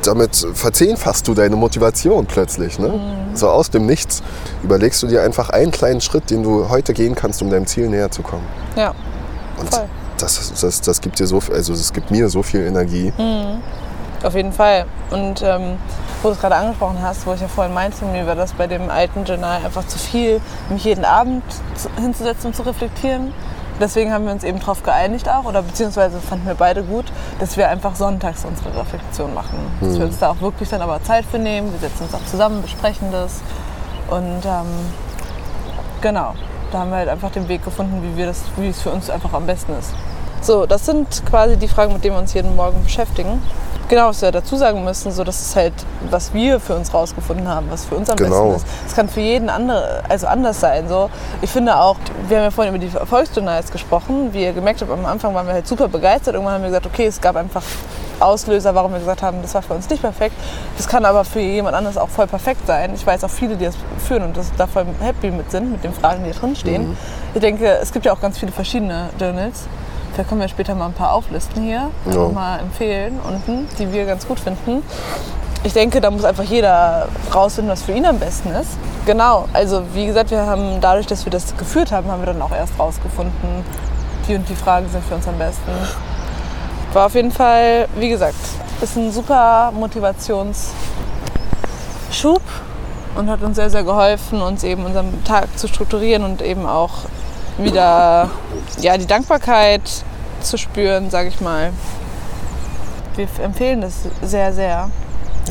damit 0.03 0.35
verzehnfachst 0.53 1.27
du 1.27 1.33
deine 1.33 1.55
Motivation 1.55 2.25
plötzlich. 2.25 2.79
Ne? 2.79 3.27
So 3.33 3.49
aus 3.49 3.69
dem 3.69 3.85
Nichts 3.85 4.23
überlegst 4.63 5.01
du 5.03 5.07
dir 5.07 5.23
einfach 5.23 5.49
einen 5.49 5.71
kleinen 5.71 6.01
Schritt, 6.01 6.29
den 6.29 6.43
du 6.43 6.69
heute 6.69 6.93
gehen 6.93 7.15
kannst, 7.15 7.41
um 7.41 7.49
deinem 7.49 7.65
Ziel 7.65 7.89
näher 7.89 8.11
zu 8.11 8.21
kommen. 8.21 8.45
Ja, 8.75 8.93
Und 9.59 9.69
Voll. 9.73 9.89
Das, 10.21 10.53
das, 10.61 10.81
das 10.81 11.01
gibt 11.01 11.19
dir 11.19 11.27
so, 11.27 11.39
also 11.51 11.73
das 11.73 11.91
gibt 11.93 12.11
mir 12.11 12.29
so 12.29 12.43
viel 12.43 12.61
Energie. 12.65 13.11
auf 14.23 14.35
jeden 14.35 14.51
Fall. 14.51 14.85
Und 15.11 15.41
ähm, 15.41 15.77
wo 16.21 16.27
du 16.29 16.33
es 16.35 16.41
gerade 16.41 16.55
angesprochen 16.55 16.97
hast, 17.01 17.25
wo 17.25 17.33
ich 17.33 17.41
ja 17.41 17.47
vorhin 17.47 17.73
meinte, 17.73 18.03
mir 18.05 18.27
war 18.27 18.35
das 18.35 18.51
bei 18.53 18.67
dem 18.67 18.89
alten 18.89 19.23
Journal 19.23 19.63
einfach 19.65 19.87
zu 19.87 19.97
viel, 19.97 20.41
mich 20.69 20.83
jeden 20.83 21.05
Abend 21.05 21.43
zu- 21.75 21.89
hinzusetzen 22.01 22.47
und 22.47 22.55
zu 22.55 22.63
reflektieren. 22.63 23.33
Deswegen 23.79 24.11
haben 24.11 24.25
wir 24.25 24.33
uns 24.33 24.43
eben 24.43 24.59
darauf 24.59 24.83
geeinigt 24.83 25.29
auch, 25.29 25.45
oder 25.45 25.61
beziehungsweise 25.61 26.19
fanden 26.19 26.45
wir 26.47 26.55
beide 26.55 26.83
gut, 26.83 27.05
dass 27.39 27.55
wir 27.55 27.69
einfach 27.69 27.95
sonntags 27.95 28.43
unsere 28.43 28.77
Reflexion 28.77 29.33
machen. 29.33 29.57
Dass 29.79 29.97
wir 29.97 30.05
uns 30.05 30.19
da 30.19 30.31
auch 30.31 30.41
wirklich 30.41 30.67
dann 30.67 30.81
aber 30.81 31.01
Zeit 31.01 31.23
für 31.23 31.39
nehmen. 31.39 31.71
Wir 31.71 31.79
setzen 31.89 32.03
uns 32.03 32.13
auch 32.13 32.25
zusammen, 32.29 32.61
besprechen 32.61 33.09
das. 33.13 33.39
Und 34.09 34.43
ähm, 34.45 34.67
genau, 36.01 36.33
da 36.73 36.79
haben 36.79 36.89
wir 36.89 36.97
halt 36.97 37.07
einfach 37.09 37.31
den 37.31 37.47
Weg 37.47 37.63
gefunden, 37.63 38.01
wie, 38.03 38.17
wir 38.17 38.25
das, 38.25 38.41
wie 38.57 38.67
es 38.67 38.81
für 38.81 38.89
uns 38.89 39.09
einfach 39.09 39.31
am 39.31 39.45
besten 39.45 39.71
ist. 39.79 39.91
So, 40.41 40.65
das 40.65 40.85
sind 40.85 41.23
quasi 41.29 41.57
die 41.57 41.67
Fragen, 41.67 41.93
mit 41.93 42.03
denen 42.03 42.15
wir 42.15 42.19
uns 42.19 42.33
jeden 42.33 42.55
Morgen 42.55 42.83
beschäftigen. 42.83 43.41
Genau, 43.89 44.09
was 44.09 44.21
wir 44.21 44.31
dazu 44.31 44.55
sagen 44.55 44.83
müssen, 44.83 45.11
so 45.11 45.23
das 45.23 45.41
ist 45.41 45.55
halt, 45.55 45.73
was 46.11 46.31
wir 46.31 46.59
für 46.59 46.75
uns 46.75 46.93
rausgefunden 46.93 47.47
haben, 47.47 47.67
was 47.71 47.85
für 47.85 47.95
uns 47.95 48.07
am 48.07 48.17
Genau. 48.17 48.51
besten 48.51 48.57
ist. 48.57 48.65
Es 48.87 48.95
kann 48.95 49.09
für 49.09 49.19
jeden 49.19 49.49
andere, 49.49 50.03
also 50.07 50.27
anders 50.27 50.59
sein. 50.59 50.87
So. 50.87 51.09
Ich 51.41 51.49
finde 51.49 51.75
auch, 51.75 51.95
wir 52.27 52.37
haben 52.37 52.43
ja 52.43 52.51
vorhin 52.51 52.75
über 52.75 52.85
die 52.85 52.95
Erfolgsjournals 52.95 53.71
gesprochen. 53.71 54.31
Wie 54.31 54.43
ihr 54.43 54.53
gemerkt 54.53 54.81
habt, 54.81 54.91
am 54.91 55.05
Anfang 55.07 55.33
waren 55.33 55.47
wir 55.47 55.53
halt 55.53 55.67
super 55.67 55.87
begeistert. 55.87 56.35
Irgendwann 56.35 56.53
haben 56.55 56.61
wir 56.61 56.69
gesagt, 56.69 56.85
okay, 56.85 57.07
es 57.07 57.19
gab 57.19 57.35
einfach 57.35 57.63
Auslöser, 58.19 58.75
warum 58.75 58.91
wir 58.91 58.99
gesagt 58.99 59.23
haben, 59.23 59.41
das 59.41 59.55
war 59.55 59.63
für 59.63 59.73
uns 59.73 59.89
nicht 59.89 60.01
perfekt. 60.01 60.35
Das 60.77 60.87
kann 60.87 61.03
aber 61.03 61.25
für 61.25 61.39
jemand 61.39 61.75
anderes 61.75 61.97
auch 61.97 62.09
voll 62.09 62.27
perfekt 62.27 62.67
sein. 62.67 62.91
Ich 62.93 63.07
weiß 63.07 63.23
auch 63.23 63.29
viele, 63.29 63.55
die 63.55 63.65
das 63.65 63.75
führen 64.05 64.21
und 64.21 64.37
das 64.37 64.51
da 64.55 64.67
voll 64.67 64.85
happy 64.99 65.31
mit 65.31 65.49
sind, 65.49 65.71
mit 65.71 65.83
den 65.83 65.93
Fragen, 65.93 66.23
die 66.23 66.31
da 66.31 66.37
drin 66.39 66.55
stehen. 66.55 66.97
Ich 67.33 67.41
denke, 67.41 67.65
es 67.81 67.91
gibt 67.91 68.05
ja 68.05 68.13
auch 68.13 68.21
ganz 68.21 68.37
viele 68.37 68.51
verschiedene 68.51 69.09
Journals. 69.19 69.63
Vielleicht 70.19 70.31
können 70.31 70.41
wir 70.41 70.49
später 70.49 70.75
mal 70.75 70.87
ein 70.87 70.93
paar 70.93 71.13
auflisten 71.13 71.63
hier, 71.63 71.91
Ja. 72.11 72.27
mal 72.27 72.59
empfehlen 72.59 73.21
unten, 73.25 73.69
die 73.79 73.89
wir 73.93 74.05
ganz 74.05 74.27
gut 74.27 74.37
finden. 74.37 74.83
Ich 75.63 75.71
denke, 75.71 76.01
da 76.01 76.11
muss 76.11 76.25
einfach 76.25 76.43
jeder 76.43 77.07
rausfinden, 77.33 77.71
was 77.71 77.83
für 77.83 77.93
ihn 77.93 78.05
am 78.05 78.19
besten 78.19 78.49
ist. 78.49 78.71
Genau, 79.05 79.47
also 79.53 79.81
wie 79.93 80.05
gesagt, 80.05 80.31
wir 80.31 80.45
haben 80.45 80.81
dadurch, 80.81 81.07
dass 81.07 81.23
wir 81.23 81.31
das 81.31 81.55
geführt 81.55 81.93
haben, 81.93 82.11
haben 82.11 82.21
wir 82.21 82.33
dann 82.33 82.41
auch 82.41 82.51
erst 82.51 82.77
rausgefunden, 82.77 83.63
die 84.27 84.35
und 84.35 84.49
die 84.49 84.55
Fragen 84.55 84.89
sind 84.89 85.05
für 85.05 85.15
uns 85.15 85.25
am 85.25 85.37
besten. 85.37 85.71
War 86.91 87.05
auf 87.05 87.15
jeden 87.15 87.31
Fall, 87.31 87.87
wie 87.95 88.09
gesagt, 88.09 88.35
ist 88.81 88.97
ein 88.97 89.13
super 89.13 89.71
Motivationsschub 89.73 90.73
und 93.15 93.29
hat 93.29 93.41
uns 93.41 93.55
sehr, 93.55 93.69
sehr 93.69 93.85
geholfen, 93.85 94.41
uns 94.41 94.65
eben 94.65 94.85
unseren 94.85 95.23
Tag 95.23 95.57
zu 95.57 95.69
strukturieren 95.69 96.25
und 96.25 96.41
eben 96.41 96.65
auch 96.65 97.05
wieder 97.57 98.29
ja, 98.81 98.97
die 98.97 99.07
Dankbarkeit 99.07 100.03
zu 100.41 100.57
spüren, 100.57 101.09
sage 101.09 101.29
ich 101.29 101.41
mal. 101.41 101.71
Wir 103.15 103.27
empfehlen 103.43 103.81
das 103.81 103.93
sehr, 104.21 104.53
sehr. 104.53 104.89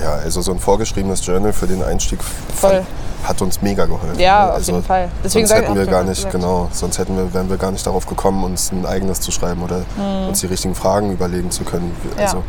Ja, 0.00 0.12
also 0.12 0.40
so 0.42 0.52
ein 0.52 0.58
vorgeschriebenes 0.58 1.24
Journal 1.26 1.52
für 1.52 1.66
den 1.66 1.82
Einstieg 1.82 2.20
Voll. 2.54 2.84
hat 3.24 3.42
uns 3.42 3.60
mega 3.62 3.84
geholfen. 3.84 4.18
Ja, 4.18 4.44
ne? 4.44 4.48
auf 4.50 4.56
also 4.56 4.72
jeden 4.72 4.84
Fall. 4.84 5.10
Deswegen 5.24 5.46
sonst 5.46 5.60
hätten 5.60 5.74
wir 5.74 5.84
gar 5.86 6.04
direkt 6.04 6.08
nicht, 6.08 6.16
gesagt. 6.18 6.34
genau, 6.34 6.68
sonst 6.72 6.98
hätten 6.98 7.16
wir, 7.16 7.34
wären 7.34 7.50
wir 7.50 7.56
gar 7.56 7.72
nicht 7.72 7.84
darauf 7.86 8.06
gekommen, 8.06 8.44
uns 8.44 8.70
ein 8.70 8.86
eigenes 8.86 9.20
zu 9.20 9.32
schreiben 9.32 9.62
oder 9.62 9.82
uns 10.28 10.40
die 10.40 10.46
richtigen 10.46 10.74
Fragen 10.74 11.12
überlegen 11.12 11.50
zu 11.50 11.64
können. 11.64 11.88
Mhm. 11.88 12.18
Ja. 12.18 12.24
Also 12.26 12.44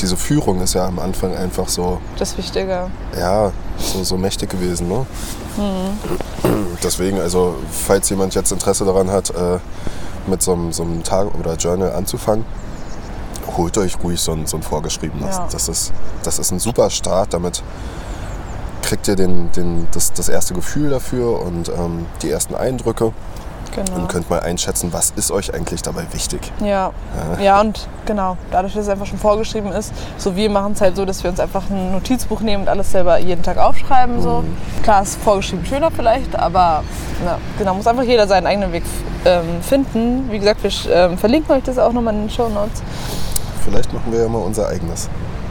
diese 0.00 0.16
Führung 0.16 0.62
ist 0.62 0.74
ja 0.74 0.86
am 0.86 0.98
Anfang 0.98 1.36
einfach 1.36 1.68
so, 1.68 2.00
Das 2.18 2.30
ist 2.30 2.38
wichtiger. 2.38 2.90
ja, 3.18 3.52
so, 3.76 4.02
so 4.02 4.16
mächtig 4.16 4.50
gewesen. 4.50 4.88
Ne? 4.88 5.06
Mhm. 5.58 6.78
Deswegen, 6.82 7.20
also 7.20 7.56
falls 7.70 8.08
jemand 8.10 8.34
jetzt 8.34 8.50
Interesse 8.50 8.84
daran 8.84 9.10
hat, 9.10 9.30
äh, 9.30 9.58
mit 10.26 10.42
so 10.42 10.52
einem, 10.52 10.72
so 10.72 10.82
einem 10.82 11.02
Tag 11.02 11.34
oder 11.34 11.54
Journal 11.54 11.92
anzufangen, 11.92 12.44
holt 13.56 13.76
euch 13.78 14.02
ruhig 14.02 14.20
so 14.20 14.32
ein, 14.32 14.46
so 14.46 14.56
ein 14.56 14.62
vorgeschriebenes. 14.62 15.36
Ja. 15.36 15.48
Das, 15.50 15.68
ist, 15.68 15.92
das 16.22 16.38
ist 16.38 16.50
ein 16.50 16.58
super 16.58 16.90
Start. 16.90 17.34
Damit 17.34 17.62
kriegt 18.82 19.08
ihr 19.08 19.16
den, 19.16 19.50
den, 19.52 19.88
das, 19.92 20.12
das 20.12 20.28
erste 20.28 20.54
Gefühl 20.54 20.90
dafür 20.90 21.40
und 21.40 21.68
ähm, 21.68 22.06
die 22.22 22.30
ersten 22.30 22.54
Eindrücke. 22.54 23.12
Genau. 23.74 23.96
und 23.96 24.08
könnt 24.08 24.30
mal 24.30 24.40
einschätzen, 24.40 24.92
was 24.92 25.12
ist 25.16 25.30
euch 25.30 25.52
eigentlich 25.52 25.82
dabei 25.82 26.04
wichtig. 26.12 26.52
Ja. 26.60 26.92
ja, 27.40 27.60
und 27.60 27.88
genau, 28.06 28.36
dadurch, 28.50 28.74
dass 28.74 28.84
es 28.84 28.88
einfach 28.88 29.06
schon 29.06 29.18
vorgeschrieben 29.18 29.72
ist, 29.72 29.92
so 30.16 30.36
wir 30.36 30.48
machen 30.48 30.72
es 30.72 30.80
halt 30.80 30.96
so, 30.96 31.04
dass 31.04 31.22
wir 31.24 31.30
uns 31.30 31.40
einfach 31.40 31.68
ein 31.70 31.92
Notizbuch 31.92 32.40
nehmen 32.40 32.62
und 32.62 32.68
alles 32.68 32.92
selber 32.92 33.18
jeden 33.18 33.42
Tag 33.42 33.58
aufschreiben. 33.58 34.22
So. 34.22 34.44
Klar 34.82 35.02
ist 35.02 35.16
vorgeschrieben 35.16 35.66
schöner 35.66 35.90
vielleicht, 35.90 36.36
aber 36.38 36.84
ja, 37.24 37.38
genau, 37.58 37.74
muss 37.74 37.86
einfach 37.86 38.04
jeder 38.04 38.28
seinen 38.28 38.46
eigenen 38.46 38.72
Weg 38.72 38.84
ähm, 39.24 39.60
finden. 39.62 40.30
Wie 40.30 40.38
gesagt, 40.38 40.62
wir 40.62 40.70
ähm, 40.94 41.18
verlinken 41.18 41.54
euch 41.54 41.64
das 41.64 41.78
auch 41.78 41.92
nochmal 41.92 42.14
in 42.14 42.22
den 42.22 42.30
Show 42.30 42.48
Notes. 42.48 42.82
Vielleicht 43.64 43.92
machen 43.92 44.12
wir 44.12 44.20
ja 44.20 44.28
mal 44.28 44.38
unser 44.38 44.68
eigenes. 44.68 45.08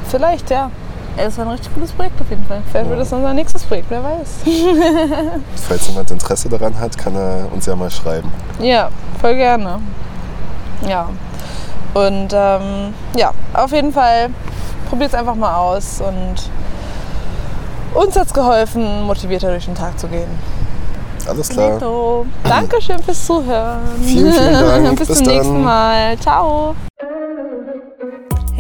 Vielleicht, 0.10 0.50
ja. 0.50 0.70
Das 1.16 1.38
war 1.38 1.46
ein 1.46 1.52
richtig 1.52 1.74
cooles 1.74 1.92
Projekt 1.92 2.20
auf 2.20 2.30
jeden 2.30 2.46
Fall. 2.46 2.62
Vielleicht 2.72 2.90
wird 2.90 3.00
das 3.00 3.14
unser 3.14 3.34
nächstes 3.34 3.64
Projekt, 3.64 3.86
wer 3.90 4.04
weiß. 4.04 4.30
Falls 5.68 5.88
jemand 5.88 6.12
Interesse 6.12 6.50
daran 6.50 6.80
hat, 6.80 6.98
kann 6.98 7.16
er 7.16 7.48
uns 7.52 7.66
ja 7.66 7.76
mal 7.76 7.92
schreiben. 7.92 8.32
Ja, 8.60 8.90
voll 9.22 9.36
gerne. 9.36 9.80
Ja. 10.88 11.10
Und 11.94 12.34
ähm, 12.34 12.94
ja, 13.16 13.32
auf 13.54 13.72
jeden 13.72 13.94
Fall 13.94 14.30
probiert 14.90 15.14
es 15.14 15.16
einfach 15.16 15.36
mal 15.36 15.56
aus 15.56 16.02
und 16.02 16.50
uns 17.94 18.16
hat 18.16 18.28
es 18.28 18.34
geholfen, 18.34 19.04
motivierter 19.04 19.50
durch 19.50 19.66
den 19.66 19.76
Tag 19.76 20.00
zu 20.00 20.08
gehen. 20.08 20.30
Alles 21.28 21.50
klar. 21.50 21.80
Dankeschön 22.44 23.00
fürs 23.04 23.26
Zuhören. 23.26 23.82
Vielen, 24.04 24.34
vielen 24.34 24.54
Dank. 24.54 24.96
Bis, 25.00 25.08
Bis 25.08 25.18
zum 25.20 25.28
nächsten 25.28 25.54
dann. 25.54 25.64
Mal. 25.64 26.18
Ciao. 26.20 26.76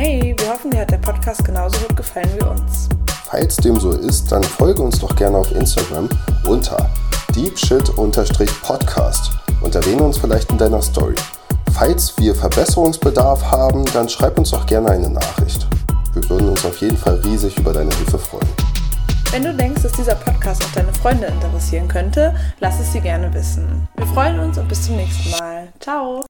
Hey, 0.05 0.35
wir 0.37 0.49
hoffen, 0.49 0.69
dir 0.69 0.81
hat 0.81 0.91
der 0.91 0.97
Podcast 0.97 1.45
genauso 1.45 1.79
gut 1.87 1.95
gefallen 1.95 2.29
wie 2.35 2.43
uns. 2.43 2.89
Falls 3.23 3.55
dem 3.55 3.79
so 3.79 3.91
ist, 3.91 4.29
dann 4.33 4.43
folge 4.43 4.81
uns 4.81 4.99
doch 4.99 5.15
gerne 5.15 5.37
auf 5.37 5.49
Instagram 5.53 6.09
unter 6.45 6.89
deepshit-podcast 7.33 9.31
und 9.61 9.73
erwähne 9.73 10.03
uns 10.03 10.17
vielleicht 10.17 10.51
in 10.51 10.57
deiner 10.57 10.81
Story. 10.81 11.15
Falls 11.71 12.17
wir 12.17 12.35
Verbesserungsbedarf 12.35 13.49
haben, 13.49 13.85
dann 13.93 14.09
schreib 14.09 14.37
uns 14.37 14.51
doch 14.51 14.65
gerne 14.65 14.91
eine 14.91 15.09
Nachricht. 15.09 15.67
Wir 16.11 16.29
würden 16.29 16.49
uns 16.49 16.65
auf 16.65 16.75
jeden 16.81 16.97
Fall 16.97 17.21
riesig 17.23 17.57
über 17.57 17.71
deine 17.71 17.95
Hilfe 17.95 18.19
freuen. 18.19 18.49
Wenn 19.31 19.43
du 19.43 19.53
denkst, 19.53 19.83
dass 19.83 19.93
dieser 19.93 20.15
Podcast 20.15 20.65
auch 20.65 20.71
deine 20.73 20.91
Freunde 20.91 21.27
interessieren 21.27 21.87
könnte, 21.87 22.35
lass 22.59 22.77
es 22.77 22.91
sie 22.91 22.99
gerne 22.99 23.33
wissen. 23.33 23.87
Wir 23.95 24.07
freuen 24.07 24.37
uns 24.41 24.57
und 24.57 24.67
bis 24.67 24.85
zum 24.85 24.97
nächsten 24.97 25.31
Mal. 25.31 25.69
Ciao. 25.79 26.25